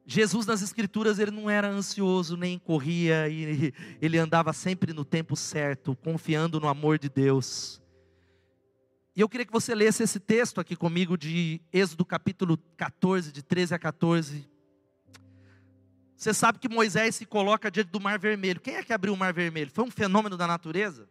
Jesus 0.06 0.44
nas 0.46 0.60
Escrituras 0.60 1.18
ele 1.18 1.30
não 1.30 1.48
era 1.48 1.68
ansioso 1.68 2.36
nem 2.36 2.58
corria 2.58 3.28
e 3.28 3.72
ele 4.00 4.18
andava 4.18 4.52
sempre 4.52 4.92
no 4.92 5.04
tempo 5.04 5.34
certo, 5.34 5.96
confiando 5.96 6.60
no 6.60 6.68
amor 6.68 6.98
de 6.98 7.08
Deus. 7.08 7.80
E 9.16 9.20
eu 9.20 9.28
queria 9.28 9.46
que 9.46 9.52
você 9.52 9.74
lesse 9.74 10.02
esse 10.02 10.20
texto 10.20 10.60
aqui 10.60 10.74
comigo 10.76 11.16
de 11.16 11.60
Êxodo 11.72 12.04
capítulo 12.04 12.58
14, 12.76 13.32
de 13.32 13.42
13 13.42 13.74
a 13.74 13.78
14. 13.78 14.50
Você 16.16 16.34
sabe 16.34 16.58
que 16.58 16.68
Moisés 16.68 17.14
se 17.14 17.24
coloca 17.24 17.70
diante 17.70 17.90
do 17.90 18.00
Mar 18.00 18.18
Vermelho. 18.18 18.60
Quem 18.60 18.76
é 18.76 18.82
que 18.82 18.92
abriu 18.92 19.14
o 19.14 19.16
Mar 19.16 19.32
Vermelho? 19.32 19.70
Foi 19.70 19.84
um 19.84 19.90
fenômeno 19.90 20.36
da 20.36 20.46
natureza? 20.46 21.08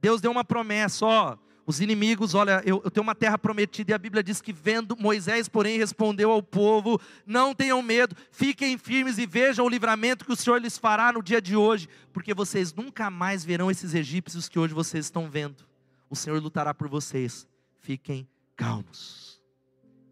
Deus 0.00 0.20
deu 0.20 0.30
uma 0.30 0.44
promessa, 0.44 1.06
ó, 1.06 1.38
os 1.64 1.80
inimigos, 1.80 2.34
olha, 2.34 2.60
eu, 2.64 2.80
eu, 2.84 2.90
tenho 2.90 3.04
uma 3.04 3.14
terra 3.14 3.38
prometida, 3.38 3.92
e 3.92 3.94
a 3.94 3.98
Bíblia 3.98 4.22
diz 4.22 4.40
que 4.40 4.52
vendo 4.52 4.96
Moisés, 4.98 5.48
porém, 5.48 5.78
respondeu 5.78 6.30
ao 6.30 6.42
povo: 6.42 7.00
Não 7.24 7.54
tenham 7.54 7.80
medo, 7.80 8.16
fiquem 8.32 8.76
firmes 8.76 9.16
e 9.18 9.26
vejam 9.26 9.64
o 9.64 9.68
livramento 9.68 10.24
que 10.24 10.32
o 10.32 10.36
Senhor 10.36 10.60
lhes 10.60 10.76
fará 10.76 11.12
no 11.12 11.22
dia 11.22 11.40
de 11.40 11.54
hoje, 11.54 11.88
porque 12.12 12.34
vocês 12.34 12.74
nunca 12.74 13.08
mais 13.10 13.44
verão 13.44 13.70
esses 13.70 13.94
egípcios 13.94 14.48
que 14.48 14.58
hoje 14.58 14.74
vocês 14.74 15.06
estão 15.06 15.30
vendo. 15.30 15.64
O 16.10 16.16
Senhor 16.16 16.42
lutará 16.42 16.74
por 16.74 16.88
vocês. 16.88 17.46
Fiquem 17.80 18.28
calmos. 18.56 19.40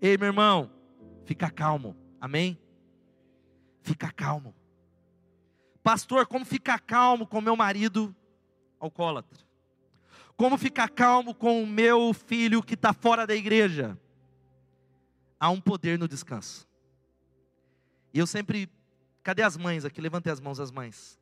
Ei, 0.01 0.17
meu 0.17 0.29
irmão, 0.29 0.71
fica 1.25 1.51
calmo, 1.51 1.97
amém? 2.21 2.59
Fica 3.83 4.11
calmo. 4.13 4.55
Pastor, 5.83 6.27
como 6.27 6.45
ficar 6.45 6.79
calmo 6.81 7.27
com 7.27 7.41
meu 7.41 7.57
marido 7.57 8.15
alcoólatra? 8.79 9.50
Como 10.41 10.57
ficar 10.57 10.89
calmo 10.89 11.35
com 11.35 11.63
o 11.63 11.67
meu 11.67 12.15
filho 12.15 12.63
que 12.63 12.73
está 12.73 12.95
fora 12.95 13.27
da 13.27 13.35
igreja? 13.35 14.01
Há 15.39 15.51
um 15.51 15.61
poder 15.61 15.99
no 15.99 16.09
descanso. 16.09 16.67
E 18.11 18.19
eu 18.19 18.27
sempre. 18.27 18.67
Cadê 19.23 19.43
as 19.43 19.59
mães 19.59 19.85
aqui? 19.85 20.01
Levantei 20.01 20.33
as 20.33 20.41
mãos 20.41 20.59
as 20.59 20.71
mães. 20.71 21.21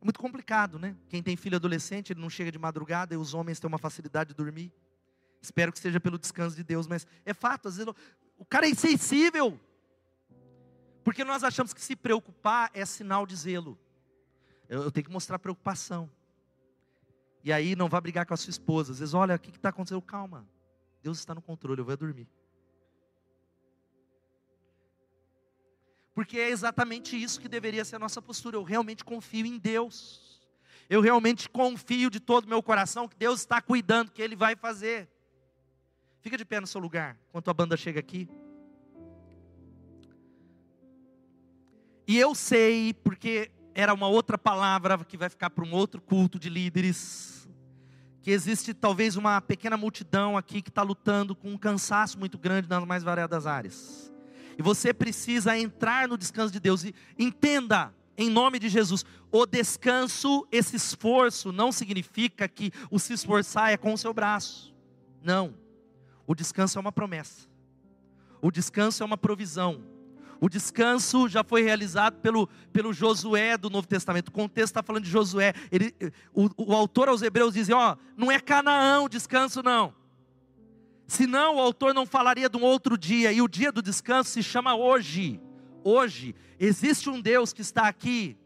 É 0.00 0.04
muito 0.04 0.18
complicado, 0.18 0.76
né? 0.76 0.96
Quem 1.08 1.22
tem 1.22 1.36
filho 1.36 1.54
adolescente, 1.54 2.12
ele 2.12 2.20
não 2.20 2.28
chega 2.28 2.50
de 2.50 2.58
madrugada 2.58 3.14
e 3.14 3.16
os 3.16 3.32
homens 3.32 3.60
têm 3.60 3.68
uma 3.68 3.78
facilidade 3.78 4.30
de 4.30 4.34
dormir. 4.34 4.72
Espero 5.40 5.70
que 5.72 5.78
seja 5.78 6.00
pelo 6.00 6.18
descanso 6.18 6.56
de 6.56 6.64
Deus, 6.64 6.88
mas 6.88 7.06
é 7.24 7.32
fato, 7.32 7.68
às 7.68 7.76
vezes 7.76 7.94
o 8.36 8.44
cara 8.44 8.66
é 8.66 8.70
insensível. 8.70 9.56
Porque 11.04 11.22
nós 11.22 11.44
achamos 11.44 11.72
que 11.72 11.80
se 11.80 11.94
preocupar 11.94 12.72
é 12.74 12.84
sinal 12.84 13.24
de 13.24 13.36
zelo. 13.36 13.78
Eu, 14.68 14.82
eu 14.82 14.90
tenho 14.90 15.06
que 15.06 15.12
mostrar 15.12 15.38
preocupação. 15.38 16.10
E 17.48 17.52
aí 17.52 17.74
não 17.74 17.88
vá 17.88 17.98
brigar 17.98 18.26
com 18.26 18.34
a 18.34 18.36
sua 18.36 18.50
esposa. 18.50 18.92
Às 18.92 18.98
vezes, 18.98 19.14
olha, 19.14 19.34
o 19.34 19.38
que 19.38 19.48
está 19.48 19.70
acontecendo? 19.70 20.02
Calma. 20.02 20.46
Deus 21.02 21.18
está 21.18 21.34
no 21.34 21.40
controle, 21.40 21.80
eu 21.80 21.84
vou 21.86 21.96
dormir. 21.96 22.28
Porque 26.12 26.38
é 26.38 26.50
exatamente 26.50 27.16
isso 27.16 27.40
que 27.40 27.48
deveria 27.48 27.86
ser 27.86 27.96
a 27.96 27.98
nossa 27.98 28.20
postura. 28.20 28.58
Eu 28.58 28.62
realmente 28.62 29.02
confio 29.02 29.46
em 29.46 29.56
Deus. 29.56 30.46
Eu 30.90 31.00
realmente 31.00 31.48
confio 31.48 32.10
de 32.10 32.20
todo 32.20 32.44
o 32.44 32.48
meu 32.50 32.62
coração 32.62 33.08
que 33.08 33.16
Deus 33.16 33.40
está 33.40 33.62
cuidando, 33.62 34.10
que 34.10 34.20
Ele 34.20 34.36
vai 34.36 34.54
fazer. 34.54 35.08
Fica 36.20 36.36
de 36.36 36.44
pé 36.44 36.60
no 36.60 36.66
seu 36.66 36.82
lugar, 36.82 37.16
enquanto 37.30 37.48
a 37.48 37.54
banda 37.54 37.78
chega 37.78 37.98
aqui. 37.98 38.28
E 42.06 42.18
eu 42.18 42.34
sei, 42.34 42.92
porque 42.92 43.50
era 43.74 43.94
uma 43.94 44.06
outra 44.06 44.36
palavra 44.36 45.02
que 45.02 45.16
vai 45.16 45.30
ficar 45.30 45.48
para 45.48 45.64
um 45.64 45.72
outro 45.72 46.02
culto 46.02 46.38
de 46.38 46.50
líderes. 46.50 47.37
Que 48.28 48.32
existe 48.32 48.74
talvez 48.74 49.16
uma 49.16 49.40
pequena 49.40 49.74
multidão 49.74 50.36
aqui 50.36 50.60
que 50.60 50.68
está 50.68 50.82
lutando 50.82 51.34
com 51.34 51.50
um 51.50 51.56
cansaço 51.56 52.18
muito 52.18 52.36
grande 52.36 52.68
nas 52.68 52.84
mais 52.84 53.02
variadas 53.02 53.46
áreas. 53.46 54.12
E 54.58 54.60
você 54.60 54.92
precisa 54.92 55.56
entrar 55.56 56.06
no 56.06 56.18
descanso 56.18 56.52
de 56.52 56.60
Deus. 56.60 56.84
E 56.84 56.94
entenda, 57.18 57.90
em 58.18 58.28
nome 58.28 58.58
de 58.58 58.68
Jesus, 58.68 59.02
o 59.32 59.46
descanso, 59.46 60.46
esse 60.52 60.76
esforço, 60.76 61.52
não 61.52 61.72
significa 61.72 62.46
que 62.46 62.70
o 62.90 62.98
se 62.98 63.14
esforçar 63.14 63.72
é 63.72 63.78
com 63.78 63.94
o 63.94 63.96
seu 63.96 64.12
braço. 64.12 64.76
Não. 65.22 65.54
O 66.26 66.34
descanso 66.34 66.76
é 66.76 66.80
uma 66.82 66.92
promessa. 66.92 67.48
O 68.42 68.50
descanso 68.50 69.02
é 69.02 69.06
uma 69.06 69.16
provisão. 69.16 69.82
O 70.40 70.48
descanso 70.48 71.28
já 71.28 71.42
foi 71.42 71.62
realizado 71.62 72.20
pelo, 72.20 72.48
pelo 72.72 72.92
Josué 72.92 73.56
do 73.58 73.68
Novo 73.68 73.88
Testamento. 73.88 74.28
O 74.28 74.32
contexto 74.32 74.70
está 74.70 74.82
falando 74.82 75.04
de 75.04 75.10
Josué. 75.10 75.52
Ele, 75.70 75.94
o, 76.32 76.48
o 76.56 76.74
autor 76.74 77.08
aos 77.08 77.22
Hebreus 77.22 77.54
diz: 77.54 77.68
ó, 77.70 77.96
não 78.16 78.30
é 78.30 78.38
Canaã 78.38 79.00
o 79.00 79.08
descanso, 79.08 79.62
não. 79.62 79.92
Senão 81.06 81.56
o 81.56 81.60
autor 81.60 81.94
não 81.94 82.06
falaria 82.06 82.48
de 82.48 82.56
um 82.56 82.62
outro 82.62 82.96
dia. 82.96 83.32
E 83.32 83.42
o 83.42 83.48
dia 83.48 83.72
do 83.72 83.82
descanso 83.82 84.30
se 84.30 84.42
chama 84.42 84.76
hoje. 84.76 85.40
Hoje 85.82 86.34
existe 86.60 87.08
um 87.08 87.20
Deus 87.20 87.52
que 87.52 87.62
está 87.62 87.88
aqui 87.88 88.36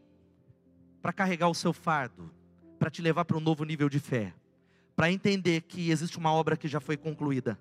para 1.01 1.11
carregar 1.11 1.49
o 1.49 1.53
seu 1.53 1.73
fardo, 1.73 2.31
para 2.79 2.89
te 2.89 3.01
levar 3.01 3.25
para 3.25 3.37
um 3.37 3.41
novo 3.41 3.65
nível 3.65 3.89
de 3.89 3.99
fé, 3.99 4.33
para 4.95 5.11
entender 5.11 5.61
que 5.61 5.91
existe 5.91 6.17
uma 6.17 6.31
obra 6.31 6.55
que 6.55 6.67
já 6.67 6.79
foi 6.79 6.95
concluída. 6.95 7.59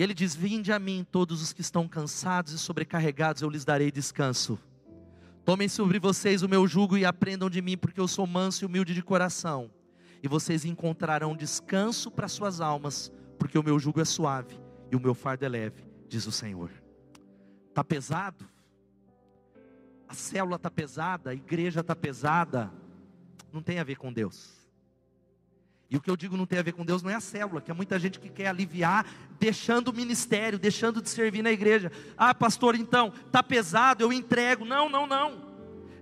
E 0.00 0.02
ele 0.02 0.14
diz: 0.14 0.34
Vinde 0.34 0.72
a 0.72 0.78
mim, 0.78 1.06
todos 1.12 1.42
os 1.42 1.52
que 1.52 1.60
estão 1.60 1.86
cansados 1.86 2.54
e 2.54 2.58
sobrecarregados, 2.58 3.42
eu 3.42 3.50
lhes 3.50 3.66
darei 3.66 3.92
descanso. 3.92 4.58
Tomem 5.44 5.68
sobre 5.68 5.98
vocês 5.98 6.42
o 6.42 6.48
meu 6.48 6.66
jugo 6.66 6.96
e 6.96 7.04
aprendam 7.04 7.50
de 7.50 7.60
mim, 7.60 7.76
porque 7.76 8.00
eu 8.00 8.08
sou 8.08 8.26
manso 8.26 8.64
e 8.64 8.66
humilde 8.66 8.94
de 8.94 9.02
coração. 9.02 9.70
E 10.22 10.26
vocês 10.26 10.64
encontrarão 10.64 11.36
descanso 11.36 12.10
para 12.10 12.28
suas 12.28 12.62
almas, 12.62 13.12
porque 13.38 13.58
o 13.58 13.62
meu 13.62 13.78
jugo 13.78 14.00
é 14.00 14.06
suave 14.06 14.58
e 14.90 14.96
o 14.96 15.00
meu 15.00 15.12
fardo 15.12 15.44
é 15.44 15.50
leve, 15.50 15.84
diz 16.08 16.26
o 16.26 16.32
Senhor. 16.32 16.70
Está 17.68 17.84
pesado? 17.84 18.48
a 20.08 20.14
célula 20.14 20.56
está 20.56 20.70
pesada, 20.70 21.30
a 21.30 21.34
igreja 21.34 21.82
está 21.82 21.94
pesada, 21.94 22.72
não 23.52 23.62
tem 23.62 23.78
a 23.78 23.84
ver 23.84 23.96
com 23.96 24.10
Deus. 24.10 24.59
E 25.90 25.96
o 25.96 26.00
que 26.00 26.08
eu 26.08 26.16
digo 26.16 26.36
não 26.36 26.46
tem 26.46 26.60
a 26.60 26.62
ver 26.62 26.72
com 26.72 26.84
Deus 26.84 27.02
não 27.02 27.10
é 27.10 27.16
a 27.16 27.20
célula, 27.20 27.60
que 27.60 27.68
é 27.68 27.74
muita 27.74 27.98
gente 27.98 28.20
que 28.20 28.28
quer 28.28 28.46
aliviar, 28.46 29.04
deixando 29.40 29.88
o 29.88 29.92
ministério, 29.92 30.56
deixando 30.56 31.02
de 31.02 31.10
servir 31.10 31.42
na 31.42 31.50
igreja. 31.50 31.90
Ah, 32.16 32.32
pastor, 32.32 32.76
então, 32.76 33.12
está 33.26 33.42
pesado, 33.42 34.04
eu 34.04 34.12
entrego. 34.12 34.64
Não, 34.64 34.88
não, 34.88 35.04
não. 35.04 35.50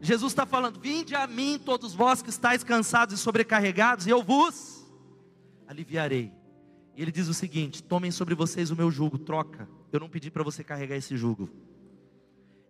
Jesus 0.03 0.33
está 0.33 0.45
falando: 0.45 0.79
Vinde 0.79 1.15
a 1.15 1.27
mim, 1.27 1.59
todos 1.59 1.95
vós 1.95 2.21
que 2.21 2.29
estáis 2.29 2.63
cansados 2.63 3.19
e 3.19 3.23
sobrecarregados, 3.23 4.07
e 4.07 4.11
eu 4.11 4.23
vos 4.23 4.87
aliviarei. 5.67 6.31
E 6.95 7.01
ele 7.01 7.11
diz 7.11 7.27
o 7.27 7.35
seguinte: 7.35 7.83
Tomem 7.83 8.11
sobre 8.11 8.35
vocês 8.35 8.71
o 8.71 8.77
meu 8.77 8.91
jugo, 8.91 9.19
troca. 9.19 9.67
Eu 9.91 10.01
não 10.01 10.09
pedi 10.11 10.31
para 10.31 10.45
você 10.45 10.63
carregar 10.63 10.97
esse 10.97 11.17
jugo. 11.17 11.49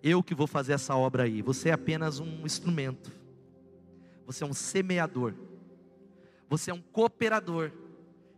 Eu 0.01 0.23
que 0.23 0.37
vou 0.37 0.47
fazer 0.47 0.75
essa 0.75 0.95
obra 0.95 1.25
aí. 1.25 1.43
Você 1.43 1.71
é 1.71 1.73
apenas 1.73 2.21
um 2.21 2.47
instrumento. 2.47 3.11
Você 4.25 4.45
é 4.45 4.47
um 4.47 4.55
semeador. 4.55 5.35
Você 6.49 6.71
é 6.71 6.75
um 6.75 6.81
cooperador. 6.81 7.71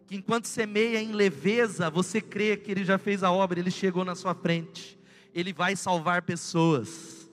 Que 0.07 0.16
enquanto 0.16 0.46
semeia 0.46 1.01
em 1.01 1.12
leveza, 1.12 1.88
você 1.88 2.20
crê 2.20 2.57
que 2.57 2.70
ele 2.70 2.85
já 2.85 2.99
fez 2.99 3.23
a 3.23 3.31
obra, 3.31 3.61
ele 3.61 3.70
chegou 3.70 4.05
na 4.05 4.14
sua 4.14 4.35
frente. 4.35 4.99
Ele 5.33 5.53
vai 5.53 5.77
salvar 5.77 6.23
pessoas. 6.23 7.31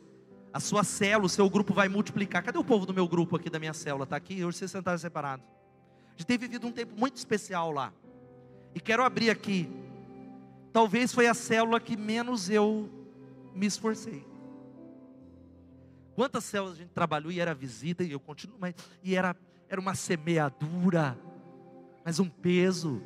A 0.54 0.60
sua 0.60 0.84
célula, 0.84 1.26
o 1.26 1.30
seu 1.30 1.50
grupo 1.50 1.74
vai 1.74 1.90
multiplicar. 1.90 2.44
Cadê 2.44 2.58
o 2.58 2.64
povo 2.64 2.86
do 2.86 2.94
meu 2.94 3.08
grupo 3.08 3.36
aqui 3.36 3.50
da 3.50 3.60
minha 3.60 3.74
célula? 3.74 4.04
Está 4.04 4.16
aqui? 4.16 4.44
Hoje 4.44 4.60
vocês 4.60 4.72
sentaram 4.72 4.98
separados. 4.98 5.46
A 6.10 6.12
gente 6.12 6.28
tem 6.28 6.38
vivido 6.38 6.68
um 6.68 6.72
tempo 6.72 6.98
muito 6.98 7.16
especial 7.16 7.72
lá. 7.72 7.92
E 8.74 8.80
quero 8.80 9.04
abrir 9.04 9.30
aqui. 9.30 9.70
Talvez 10.72 11.12
foi 11.12 11.28
a 11.28 11.34
célula 11.34 11.80
que 11.80 11.98
menos 11.98 12.50
eu 12.50 12.90
me 13.56 13.66
esforcei. 13.66 14.24
Quantas 16.16 16.46
células 16.46 16.74
a 16.74 16.78
gente 16.78 16.90
trabalhou 16.90 17.32
e 17.32 17.40
era 17.40 17.54
visita 17.54 18.04
e 18.04 18.12
eu 18.12 18.20
continuo, 18.20 18.58
mas 18.60 18.74
e 19.04 19.16
era 19.16 19.36
era 19.70 19.80
uma 19.80 19.96
semeadura, 19.96 21.18
mas 22.06 22.20
um 22.20 22.30
peso. 22.30 23.02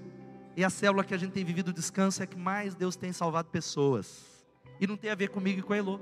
E 0.55 0.63
a 0.63 0.69
célula 0.69 1.03
que 1.03 1.13
a 1.13 1.17
gente 1.17 1.31
tem 1.31 1.43
vivido 1.43 1.73
descanso 1.73 2.21
é 2.21 2.27
que 2.27 2.37
mais 2.37 2.75
Deus 2.75 2.95
tem 2.95 3.11
salvado 3.11 3.49
pessoas. 3.49 4.45
E 4.79 4.87
não 4.87 4.97
tem 4.97 5.09
a 5.09 5.15
ver 5.15 5.29
comigo 5.29 5.59
e 5.59 5.63
com 5.63 5.73
a 5.73 5.77
Elô. 5.77 5.99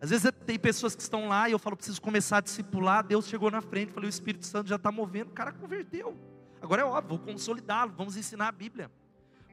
Às 0.00 0.10
vezes 0.10 0.30
tem 0.44 0.58
pessoas 0.58 0.96
que 0.96 1.02
estão 1.02 1.28
lá 1.28 1.48
e 1.48 1.52
eu 1.52 1.58
falo, 1.58 1.76
preciso 1.76 2.02
começar 2.02 2.38
a 2.38 2.40
discipular. 2.40 3.06
Deus 3.06 3.28
chegou 3.28 3.50
na 3.50 3.60
frente, 3.60 3.92
falei, 3.92 4.08
o 4.08 4.10
Espírito 4.10 4.44
Santo 4.44 4.68
já 4.68 4.76
está 4.76 4.90
movendo, 4.90 5.28
o 5.28 5.32
cara 5.32 5.52
converteu. 5.52 6.16
Agora 6.60 6.82
é 6.82 6.84
óbvio, 6.84 7.16
vou 7.16 7.18
consolidá-lo, 7.18 7.92
vamos 7.96 8.16
ensinar 8.16 8.48
a 8.48 8.52
Bíblia. 8.52 8.90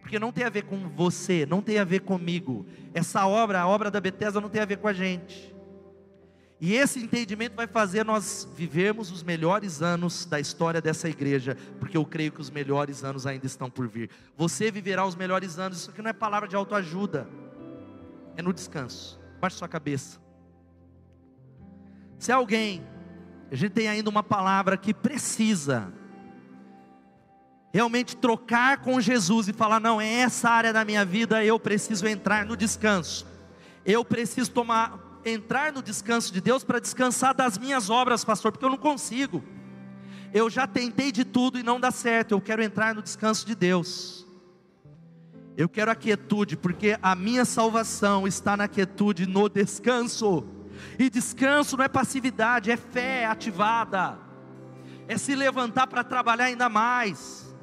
Porque 0.01 0.17
não 0.17 0.31
tem 0.31 0.43
a 0.43 0.49
ver 0.49 0.63
com 0.63 0.89
você, 0.89 1.45
não 1.45 1.61
tem 1.61 1.77
a 1.77 1.83
ver 1.83 2.01
comigo. 2.01 2.65
Essa 2.93 3.27
obra, 3.27 3.61
a 3.61 3.67
obra 3.67 3.91
da 3.91 4.01
Bethesda, 4.01 4.41
não 4.41 4.49
tem 4.49 4.61
a 4.61 4.65
ver 4.65 4.77
com 4.77 4.87
a 4.87 4.93
gente. 4.93 5.55
E 6.61 6.73
esse 6.75 6.99
entendimento 6.99 7.55
vai 7.55 7.67
fazer 7.67 8.03
nós 8.03 8.47
vivermos 8.53 9.11
os 9.11 9.23
melhores 9.23 9.81
anos 9.81 10.25
da 10.25 10.41
história 10.41 10.81
dessa 10.81 11.07
igreja, 11.07 11.55
porque 11.79 11.95
eu 11.95 12.05
creio 12.05 12.33
que 12.33 12.41
os 12.41 12.49
melhores 12.49 13.01
anos 13.01 13.25
ainda 13.25 13.45
estão 13.45 13.69
por 13.69 13.87
vir. 13.87 14.09
Você 14.35 14.69
viverá 14.69 15.05
os 15.05 15.15
melhores 15.15 15.57
anos, 15.57 15.79
isso 15.79 15.91
aqui 15.91 16.01
não 16.01 16.09
é 16.09 16.13
palavra 16.13 16.49
de 16.49 16.57
autoajuda, 16.57 17.29
é 18.35 18.41
no 18.41 18.51
descanso. 18.51 19.17
Baixe 19.39 19.55
sua 19.55 19.69
cabeça. 19.69 20.19
Se 22.17 22.29
alguém, 22.29 22.85
a 23.49 23.55
gente 23.55 23.71
tem 23.71 23.87
ainda 23.87 24.09
uma 24.09 24.21
palavra 24.21 24.75
que 24.75 24.93
precisa 24.93 25.93
realmente 27.71 28.17
trocar 28.17 28.81
com 28.81 28.99
Jesus 28.99 29.47
e 29.47 29.53
falar: 29.53 29.79
não, 29.79 30.01
é 30.01 30.07
essa 30.07 30.49
área 30.49 30.73
da 30.73 30.83
minha 30.83 31.05
vida, 31.05 31.41
eu 31.41 31.57
preciso 31.57 32.05
entrar 32.05 32.45
no 32.45 32.57
descanso, 32.57 33.25
eu 33.85 34.03
preciso 34.03 34.51
tomar 34.51 35.08
entrar 35.25 35.71
no 35.71 35.81
descanso 35.81 36.31
de 36.33 36.41
Deus 36.41 36.63
para 36.63 36.79
descansar 36.79 37.33
das 37.33 37.57
minhas 37.57 37.89
obras, 37.89 38.23
pastor, 38.23 38.51
porque 38.51 38.65
eu 38.65 38.69
não 38.69 38.77
consigo. 38.77 39.43
Eu 40.33 40.49
já 40.49 40.67
tentei 40.67 41.11
de 41.11 41.25
tudo 41.25 41.59
e 41.59 41.63
não 41.63 41.79
dá 41.79 41.91
certo. 41.91 42.33
Eu 42.33 42.41
quero 42.41 42.61
entrar 42.61 42.93
no 42.93 43.01
descanso 43.01 43.45
de 43.45 43.55
Deus. 43.55 44.27
Eu 45.57 45.67
quero 45.67 45.91
a 45.91 45.95
quietude, 45.95 46.55
porque 46.55 46.97
a 47.01 47.15
minha 47.15 47.43
salvação 47.43 48.27
está 48.27 48.55
na 48.55 48.67
quietude, 48.67 49.25
no 49.25 49.49
descanso. 49.49 50.45
E 50.97 51.09
descanso 51.09 51.75
não 51.75 51.83
é 51.83 51.89
passividade, 51.89 52.71
é 52.71 52.77
fé 52.77 53.25
ativada. 53.25 54.17
É 55.07 55.17
se 55.17 55.35
levantar 55.35 55.87
para 55.87 56.03
trabalhar 56.03 56.45
ainda 56.45 56.69
mais, 56.69 57.53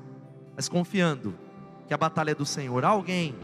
mas 0.55 0.69
confiando 0.69 1.39
que 1.87 1.95
a 1.95 1.97
batalha 1.97 2.33
é 2.33 2.35
do 2.35 2.45
Senhor. 2.45 2.85
Alguém 2.85 3.35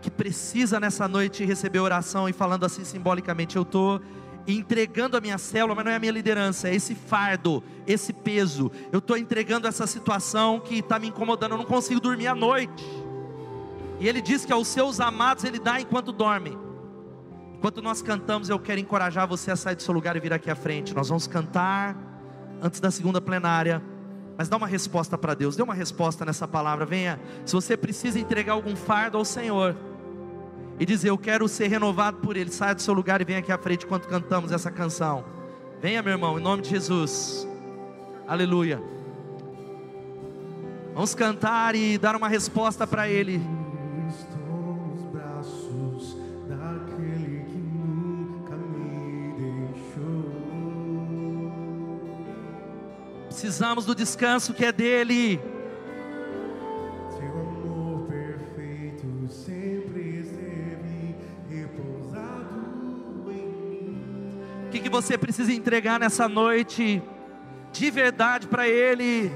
que 0.00 0.10
precisa 0.10 0.80
nessa 0.80 1.06
noite 1.06 1.44
receber 1.44 1.78
oração 1.78 2.28
e 2.28 2.32
falando 2.32 2.64
assim 2.64 2.84
simbolicamente: 2.84 3.56
eu 3.56 3.62
estou 3.62 4.00
entregando 4.46 5.16
a 5.16 5.20
minha 5.20 5.38
célula, 5.38 5.74
mas 5.74 5.84
não 5.84 5.92
é 5.92 5.96
a 5.96 5.98
minha 5.98 6.12
liderança, 6.12 6.68
é 6.68 6.74
esse 6.74 6.94
fardo, 6.94 7.62
esse 7.86 8.12
peso. 8.12 8.70
Eu 8.90 8.98
estou 8.98 9.16
entregando 9.16 9.66
essa 9.66 9.86
situação 9.86 10.60
que 10.60 10.76
está 10.78 10.98
me 10.98 11.08
incomodando, 11.08 11.52
eu 11.52 11.58
não 11.58 11.64
consigo 11.64 12.00
dormir 12.00 12.26
à 12.26 12.34
noite. 12.34 12.84
E 13.98 14.08
ele 14.08 14.22
diz 14.22 14.44
que 14.44 14.52
aos 14.52 14.66
seus 14.66 14.98
amados 14.98 15.44
ele 15.44 15.58
dá 15.58 15.80
enquanto 15.80 16.10
dorme. 16.10 16.56
Enquanto 17.58 17.82
nós 17.82 18.00
cantamos, 18.00 18.48
eu 18.48 18.58
quero 18.58 18.80
encorajar 18.80 19.28
você 19.28 19.50
a 19.50 19.56
sair 19.56 19.76
do 19.76 19.82
seu 19.82 19.92
lugar 19.92 20.16
e 20.16 20.20
vir 20.20 20.32
aqui 20.32 20.50
à 20.50 20.54
frente. 20.54 20.94
Nós 20.94 21.08
vamos 21.08 21.26
cantar 21.26 21.94
antes 22.62 22.80
da 22.80 22.90
segunda 22.90 23.20
plenária. 23.20 23.82
Mas 24.38 24.48
dá 24.48 24.56
uma 24.56 24.66
resposta 24.66 25.18
para 25.18 25.34
Deus, 25.34 25.54
dê 25.54 25.62
uma 25.62 25.74
resposta 25.74 26.24
nessa 26.24 26.48
palavra. 26.48 26.86
Venha, 26.86 27.20
se 27.44 27.52
você 27.52 27.76
precisa 27.76 28.18
entregar 28.18 28.54
algum 28.54 28.74
fardo 28.74 29.18
ao 29.18 29.24
Senhor, 29.26 29.76
e 30.80 30.86
dizer: 30.86 31.10
Eu 31.10 31.18
quero 31.18 31.46
ser 31.46 31.68
renovado 31.68 32.16
por 32.16 32.36
Ele. 32.36 32.50
Saia 32.50 32.74
do 32.74 32.80
seu 32.80 32.94
lugar 32.94 33.20
e 33.20 33.24
venha 33.24 33.40
aqui 33.40 33.52
à 33.52 33.58
frente 33.58 33.84
enquanto 33.84 34.08
cantamos 34.08 34.50
essa 34.50 34.70
canção. 34.70 35.22
Venha, 35.80 36.02
meu 36.02 36.14
irmão, 36.14 36.38
em 36.38 36.42
nome 36.42 36.62
de 36.62 36.70
Jesus. 36.70 37.46
Aleluia. 38.26 38.82
Vamos 40.94 41.14
cantar 41.14 41.74
e 41.74 41.98
dar 41.98 42.16
uma 42.16 42.28
resposta 42.28 42.86
para 42.86 43.08
Ele. 43.08 43.40
Precisamos 53.26 53.86
do 53.86 53.94
descanso 53.94 54.52
que 54.52 54.64
é 54.64 54.72
dele. 54.72 55.40
Você 65.00 65.16
precisa 65.16 65.50
entregar 65.50 65.98
nessa 65.98 66.28
noite 66.28 67.02
de 67.72 67.90
verdade 67.90 68.46
para 68.46 68.68
Ele? 68.68 69.32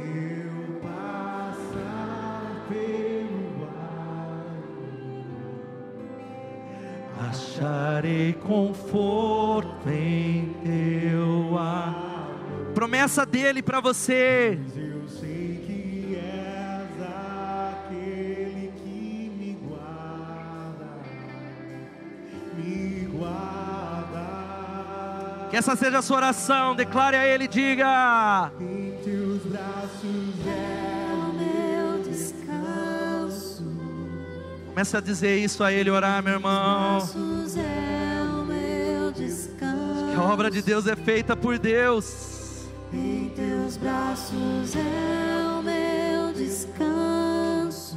Acharei 7.19 8.35
conforto 8.35 9.89
em 9.89 10.55
teu 10.63 11.59
amor. 11.59 12.75
Promessa 12.75 13.25
dele 13.25 13.63
para 13.63 13.81
você. 13.81 14.59
Que 25.55 25.59
essa 25.59 25.77
seja 25.77 25.99
a 26.01 26.03
sua 26.03 26.17
oração. 26.17 26.75
Declare 26.75 27.15
a 27.15 27.25
Ele, 27.25 27.47
diga. 27.47 28.51
Em 28.61 28.99
teus 29.05 29.41
braços 29.45 30.35
é 30.49 31.15
o 31.15 31.33
meu 31.33 32.03
descanso. 32.03 33.63
Comece 34.67 34.97
a 34.97 35.01
dizer 35.01 35.39
isso 35.39 35.63
a 35.63 35.73
Ele, 35.73 35.91
orar, 35.91 36.21
meu 36.25 36.33
irmão. 36.33 36.99
É 37.57 38.21
o 38.21 38.45
meu 38.45 39.13
descanso. 39.13 40.11
Que 40.11 40.17
a 40.17 40.25
obra 40.25 40.51
de 40.51 40.61
Deus 40.61 40.89
é 40.89 40.97
feita 40.97 41.37
por 41.37 41.57
Deus. 41.57 42.65
Em 42.93 43.29
teus 43.37 43.77
braços 43.77 44.75
é 44.75 45.57
o 45.57 45.63
meu 45.63 46.33
descanso. 46.33 47.97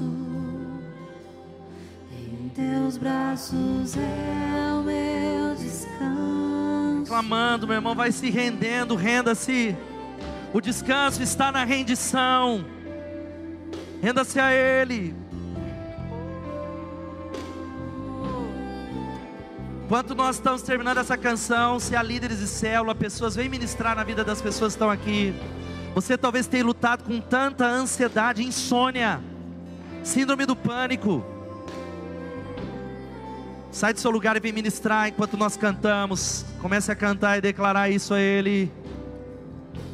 Em 2.11 2.49
teus 2.49 2.97
braços 2.97 3.97
é 3.97 4.73
o 4.73 4.83
meu 4.83 5.55
descanso 5.55 6.36
clamando, 7.17 7.65
meu 7.65 7.77
irmão, 7.77 7.95
vai 7.95 8.11
se 8.11 8.29
rendendo, 8.29 8.95
renda-se. 8.95 9.75
O 10.53 10.61
descanso 10.61 11.23
está 11.23 11.51
na 11.51 11.63
rendição. 11.63 12.63
Renda-se 13.99 14.39
a 14.39 14.53
Ele. 14.53 15.15
Enquanto 19.83 20.13
nós 20.13 20.35
estamos 20.35 20.61
terminando 20.61 20.99
essa 20.99 21.17
canção, 21.17 21.79
se 21.79 21.95
há 21.95 22.03
líderes 22.03 22.37
de 22.37 22.47
célula, 22.47 22.93
pessoas, 22.93 23.35
vem 23.35 23.49
ministrar 23.49 23.95
na 23.95 24.03
vida 24.03 24.23
das 24.23 24.39
pessoas 24.39 24.73
que 24.73 24.75
estão 24.75 24.91
aqui. 24.91 25.33
Você 25.95 26.19
talvez 26.19 26.45
tenha 26.45 26.63
lutado 26.63 27.03
com 27.03 27.19
tanta 27.19 27.65
ansiedade, 27.65 28.43
insônia, 28.43 29.19
síndrome 30.03 30.45
do 30.45 30.55
pânico 30.55 31.25
Sai 33.77 33.93
do 33.93 33.99
seu 33.99 34.09
lugar 34.09 34.35
e 34.35 34.39
vem 34.39 34.51
ministrar 34.51 35.07
enquanto 35.07 35.37
nós 35.37 35.55
cantamos. 35.55 36.43
Comece 36.59 36.91
a 36.91 36.95
cantar 36.95 37.37
e 37.37 37.41
declarar 37.41 37.91
isso 37.91 38.11
a 38.11 38.19
Ele. 38.19 38.71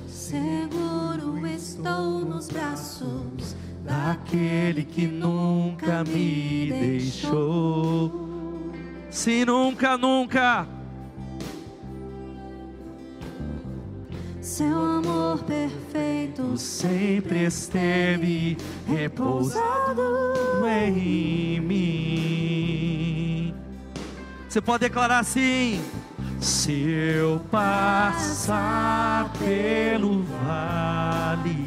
Seguro 0.08 1.46
estou 1.46 2.22
nos 2.22 2.48
braços 2.48 3.58
daquele 3.84 4.86
que 4.86 5.06
nunca 5.06 6.02
me 6.06 6.69
deixou. 6.69 8.72
Se 9.12 9.43
nunca, 9.43 9.98
nunca. 9.98 10.65
Seu 14.39 14.78
amor 14.78 15.43
perfeito 15.43 16.58
sempre 16.58 17.43
esteve 17.43 18.56
repousado 18.88 20.02
em 20.65 21.60
mim. 21.60 23.03
Você 24.54 24.62
pode 24.62 24.82
declarar 24.82 25.18
assim: 25.18 25.84
Se 26.39 26.72
eu 26.72 27.42
passar 27.50 29.34
pelo 29.39 30.22
vale, 30.22 31.58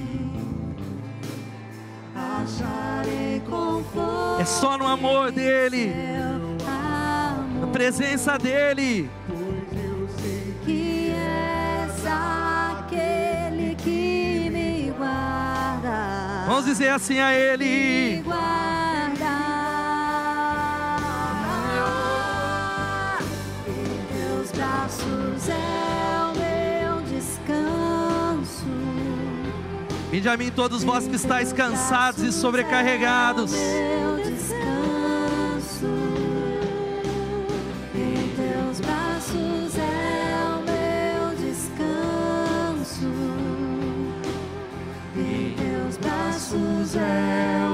acharei 2.14 3.40
conforto. 3.40 4.40
é 4.40 4.44
só 4.44 4.78
no 4.78 4.86
amor 4.86 5.32
dele, 5.32 5.92
Seu 5.92 6.64
na 6.64 7.34
amor, 7.40 7.70
presença 7.72 8.38
dele. 8.38 9.10
que 10.64 11.10
és 11.10 12.06
aquele 12.06 13.74
que 13.74 14.48
me 14.48 14.92
guarda. 14.96 16.44
Vamos 16.46 16.66
dizer 16.66 16.90
assim 16.90 17.18
a 17.18 17.30
me 17.30 17.34
ele. 17.34 18.22
guarda. 18.22 18.55
Vinde 30.16 30.30
a 30.30 30.36
mim 30.38 30.50
todos 30.50 30.82
vós 30.82 31.06
que 31.06 31.14
estáis 31.14 31.52
cansados 31.52 32.22
e 32.22 32.32
sobrecarregados. 32.32 33.52
É 46.98 47.65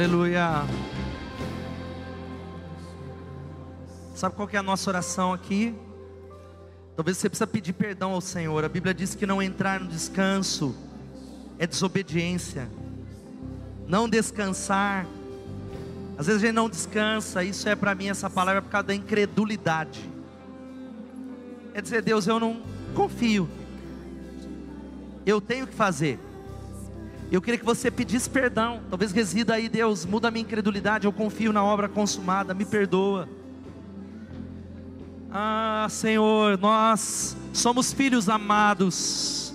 Aleluia. 0.00 0.64
Sabe 4.14 4.34
qual 4.34 4.48
que 4.48 4.56
é 4.56 4.58
a 4.58 4.62
nossa 4.62 4.88
oração 4.88 5.30
aqui? 5.30 5.74
Talvez 6.96 7.18
você 7.18 7.28
precisa 7.28 7.46
pedir 7.46 7.74
perdão 7.74 8.12
ao 8.12 8.22
Senhor. 8.22 8.64
A 8.64 8.68
Bíblia 8.70 8.94
diz 8.94 9.14
que 9.14 9.26
não 9.26 9.42
entrar 9.42 9.78
no 9.78 9.88
descanso 9.88 10.74
é 11.58 11.66
desobediência. 11.66 12.66
Não 13.86 14.08
descansar. 14.08 15.06
Às 16.16 16.28
vezes 16.28 16.42
a 16.42 16.46
gente 16.46 16.56
não 16.56 16.70
descansa. 16.70 17.44
Isso 17.44 17.68
é 17.68 17.76
para 17.76 17.94
mim 17.94 18.08
essa 18.08 18.30
palavra 18.30 18.60
é 18.60 18.62
por 18.62 18.70
causa 18.70 18.86
da 18.86 18.94
incredulidade. 18.94 20.00
É 21.74 21.82
dizer, 21.82 22.00
Deus, 22.00 22.26
eu 22.26 22.40
não 22.40 22.62
confio. 22.94 23.46
Eu 25.26 25.42
tenho 25.42 25.66
que 25.66 25.74
fazer. 25.74 26.18
Eu 27.30 27.40
queria 27.40 27.58
que 27.58 27.64
você 27.64 27.90
pedisse 27.92 28.28
perdão. 28.28 28.80
Talvez 28.90 29.12
resida 29.12 29.54
aí, 29.54 29.68
Deus, 29.68 30.04
muda 30.04 30.28
a 30.28 30.30
minha 30.32 30.42
incredulidade. 30.42 31.06
Eu 31.06 31.12
confio 31.12 31.52
na 31.52 31.62
obra 31.62 31.88
consumada, 31.88 32.52
me 32.52 32.64
perdoa. 32.64 33.28
Ah, 35.30 35.86
Senhor, 35.88 36.58
nós 36.58 37.36
somos 37.52 37.92
filhos 37.92 38.28
amados. 38.28 39.54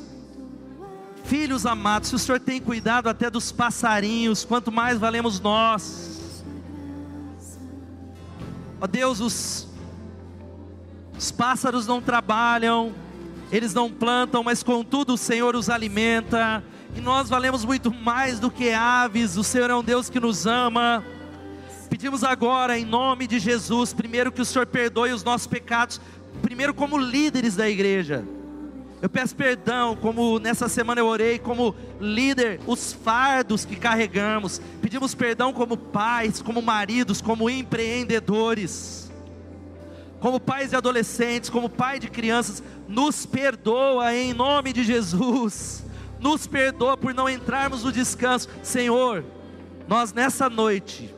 Filhos 1.26 1.66
amados, 1.66 2.10
se 2.10 2.16
o 2.16 2.20
Senhor 2.20 2.40
tem 2.40 2.62
cuidado 2.62 3.10
até 3.10 3.30
dos 3.30 3.52
passarinhos, 3.52 4.46
quanto 4.46 4.72
mais 4.72 4.98
valemos 4.98 5.42
nós. 5.42 6.46
Ó 8.80 8.88
Deus, 8.88 9.20
os, 9.20 9.68
os 11.18 11.32
pássaros 11.32 11.88
não 11.88 12.00
trabalham, 12.02 12.94
eles 13.52 13.74
não 13.74 13.92
plantam, 13.92 14.44
mas 14.44 14.64
contudo 14.64 15.16
o 15.16 15.18
Senhor 15.18 15.56
os 15.56 15.70
alimenta. 15.70 16.64
E 16.96 17.02
nós 17.02 17.30
valemos 17.30 17.66
muito 17.66 17.94
mais 17.94 18.40
do 18.40 18.50
que 18.50 18.72
aves. 18.72 19.36
O 19.36 19.44
Senhor 19.44 19.70
é 19.70 19.76
um 19.76 19.84
Deus 19.84 20.10
que 20.10 20.20
nos 20.20 20.48
ama. 20.48 21.04
Pedimos 21.90 22.24
agora, 22.24 22.80
em 22.80 22.86
nome 22.86 23.28
de 23.28 23.38
Jesus, 23.38 23.94
primeiro 23.94 24.32
que 24.32 24.42
o 24.42 24.46
Senhor 24.46 24.66
perdoe 24.66 25.12
os 25.12 25.24
nossos 25.24 25.46
pecados, 25.46 26.02
primeiro 26.42 26.74
como 26.74 26.98
líderes 26.98 27.56
da 27.56 27.70
igreja. 27.70 28.26
Eu 29.02 29.10
peço 29.10 29.36
perdão, 29.36 29.96
como 29.96 30.40
nessa 30.40 30.68
semana 30.68 31.00
eu 31.00 31.06
orei, 31.06 31.38
como 31.38 31.76
líder, 32.02 32.60
os 32.66 32.92
fardos 32.92 33.64
que 33.64 33.76
carregamos. 33.76 34.60
Pedimos 34.82 35.14
perdão 35.14 35.54
como 35.54 35.78
pais, 35.78 36.42
como 36.42 36.62
maridos, 36.62 37.22
como 37.22 37.50
empreendedores, 37.50 39.12
como 40.20 40.40
pais 40.40 40.72
de 40.72 40.76
adolescentes, 40.76 41.50
como 41.50 41.70
pai 41.70 42.00
de 42.00 42.10
crianças. 42.10 42.64
Nos 42.88 43.26
perdoa 43.26 44.14
em 44.16 44.34
nome 44.34 44.74
de 44.74 44.84
Jesus. 44.84 45.85
Nos 46.26 46.48
perdoa 46.48 46.98
por 46.98 47.14
não 47.14 47.30
entrarmos 47.30 47.84
no 47.84 47.92
descanso. 47.92 48.50
Senhor, 48.64 49.24
nós 49.88 50.12
nessa 50.12 50.50
noite 50.50 51.14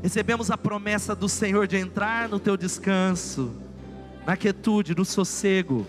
recebemos 0.00 0.48
a 0.48 0.56
promessa 0.56 1.12
do 1.12 1.28
Senhor 1.28 1.66
de 1.66 1.76
entrar 1.76 2.28
no 2.28 2.38
teu 2.38 2.56
descanso, 2.56 3.52
na 4.24 4.36
quietude, 4.36 4.94
no 4.94 5.04
sossego, 5.04 5.84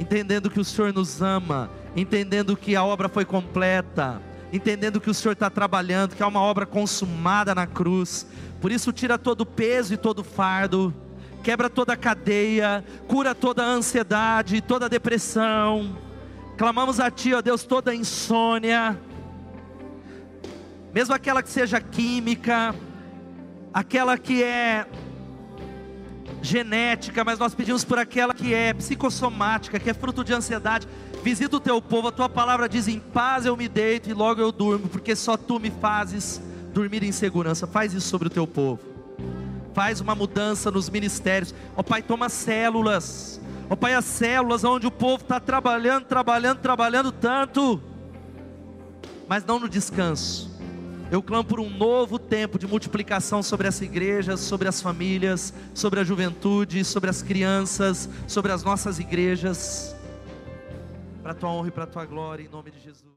entendendo 0.00 0.50
que 0.50 0.58
o 0.58 0.64
Senhor 0.64 0.92
nos 0.92 1.22
ama, 1.22 1.70
entendendo 1.94 2.56
que 2.56 2.74
a 2.74 2.82
obra 2.82 3.08
foi 3.08 3.24
completa, 3.24 4.20
entendendo 4.52 5.00
que 5.00 5.08
o 5.08 5.14
Senhor 5.14 5.34
está 5.34 5.48
trabalhando, 5.48 6.16
que 6.16 6.24
é 6.24 6.26
uma 6.26 6.40
obra 6.40 6.66
consumada 6.66 7.54
na 7.54 7.68
cruz. 7.68 8.26
Por 8.60 8.72
isso, 8.72 8.92
tira 8.92 9.16
todo 9.16 9.42
o 9.42 9.46
peso 9.46 9.94
e 9.94 9.96
todo 9.96 10.18
o 10.18 10.24
fardo, 10.24 10.92
quebra 11.44 11.70
toda 11.70 11.92
a 11.92 11.96
cadeia, 11.96 12.84
cura 13.06 13.32
toda 13.32 13.62
a 13.62 13.66
ansiedade, 13.66 14.60
toda 14.60 14.86
a 14.86 14.88
depressão. 14.88 16.02
Clamamos 16.56 17.00
a 17.00 17.10
Ti, 17.10 17.34
ó 17.34 17.42
Deus, 17.42 17.64
toda 17.64 17.94
insônia, 17.94 18.98
mesmo 20.92 21.12
aquela 21.12 21.42
que 21.42 21.48
seja 21.48 21.80
química, 21.80 22.72
aquela 23.72 24.16
que 24.16 24.42
é 24.42 24.86
genética, 26.40 27.24
mas 27.24 27.38
nós 27.38 27.54
pedimos 27.54 27.82
por 27.82 27.98
aquela 27.98 28.32
que 28.32 28.54
é 28.54 28.72
psicossomática, 28.72 29.80
que 29.80 29.90
é 29.90 29.94
fruto 29.94 30.22
de 30.22 30.32
ansiedade. 30.32 30.86
Visita 31.24 31.56
o 31.56 31.60
teu 31.60 31.82
povo, 31.82 32.08
a 32.08 32.12
tua 32.12 32.28
palavra 32.28 32.68
diz: 32.68 32.86
em 32.86 33.00
paz 33.00 33.46
eu 33.46 33.56
me 33.56 33.66
deito 33.66 34.08
e 34.08 34.12
logo 34.12 34.40
eu 34.40 34.52
durmo, 34.52 34.88
porque 34.88 35.16
só 35.16 35.36
tu 35.36 35.58
me 35.58 35.70
fazes 35.70 36.40
dormir 36.72 37.02
em 37.02 37.10
segurança. 37.10 37.66
Faz 37.66 37.92
isso 37.92 38.08
sobre 38.08 38.28
o 38.28 38.30
teu 38.30 38.46
povo. 38.46 38.80
Faz 39.72 40.00
uma 40.00 40.14
mudança 40.14 40.70
nos 40.70 40.88
ministérios. 40.88 41.52
Ó 41.76 41.82
Pai, 41.82 42.02
toma 42.02 42.28
células. 42.28 43.40
Ó 43.68 43.76
Pai, 43.76 43.94
as 43.94 44.04
células 44.04 44.62
onde 44.62 44.86
o 44.86 44.90
povo 44.90 45.22
está 45.22 45.40
trabalhando, 45.40 46.04
trabalhando, 46.04 46.58
trabalhando 46.58 47.10
tanto, 47.10 47.80
mas 49.26 49.44
não 49.44 49.58
no 49.58 49.68
descanso. 49.68 50.52
Eu 51.10 51.22
clamo 51.22 51.44
por 51.44 51.60
um 51.60 51.70
novo 51.70 52.18
tempo 52.18 52.58
de 52.58 52.66
multiplicação 52.66 53.42
sobre 53.42 53.68
essa 53.68 53.84
igreja, 53.84 54.36
sobre 54.36 54.68
as 54.68 54.82
famílias, 54.82 55.54
sobre 55.72 56.00
a 56.00 56.04
juventude, 56.04 56.84
sobre 56.84 57.08
as 57.08 57.22
crianças, 57.22 58.08
sobre 58.26 58.52
as 58.52 58.62
nossas 58.62 58.98
igrejas, 58.98 59.94
para 61.22 61.32
a 61.32 61.34
tua 61.34 61.50
honra 61.50 61.68
e 61.68 61.70
para 61.70 61.84
a 61.84 61.86
tua 61.86 62.04
glória, 62.04 62.42
em 62.42 62.48
nome 62.48 62.70
de 62.70 62.80
Jesus. 62.80 63.13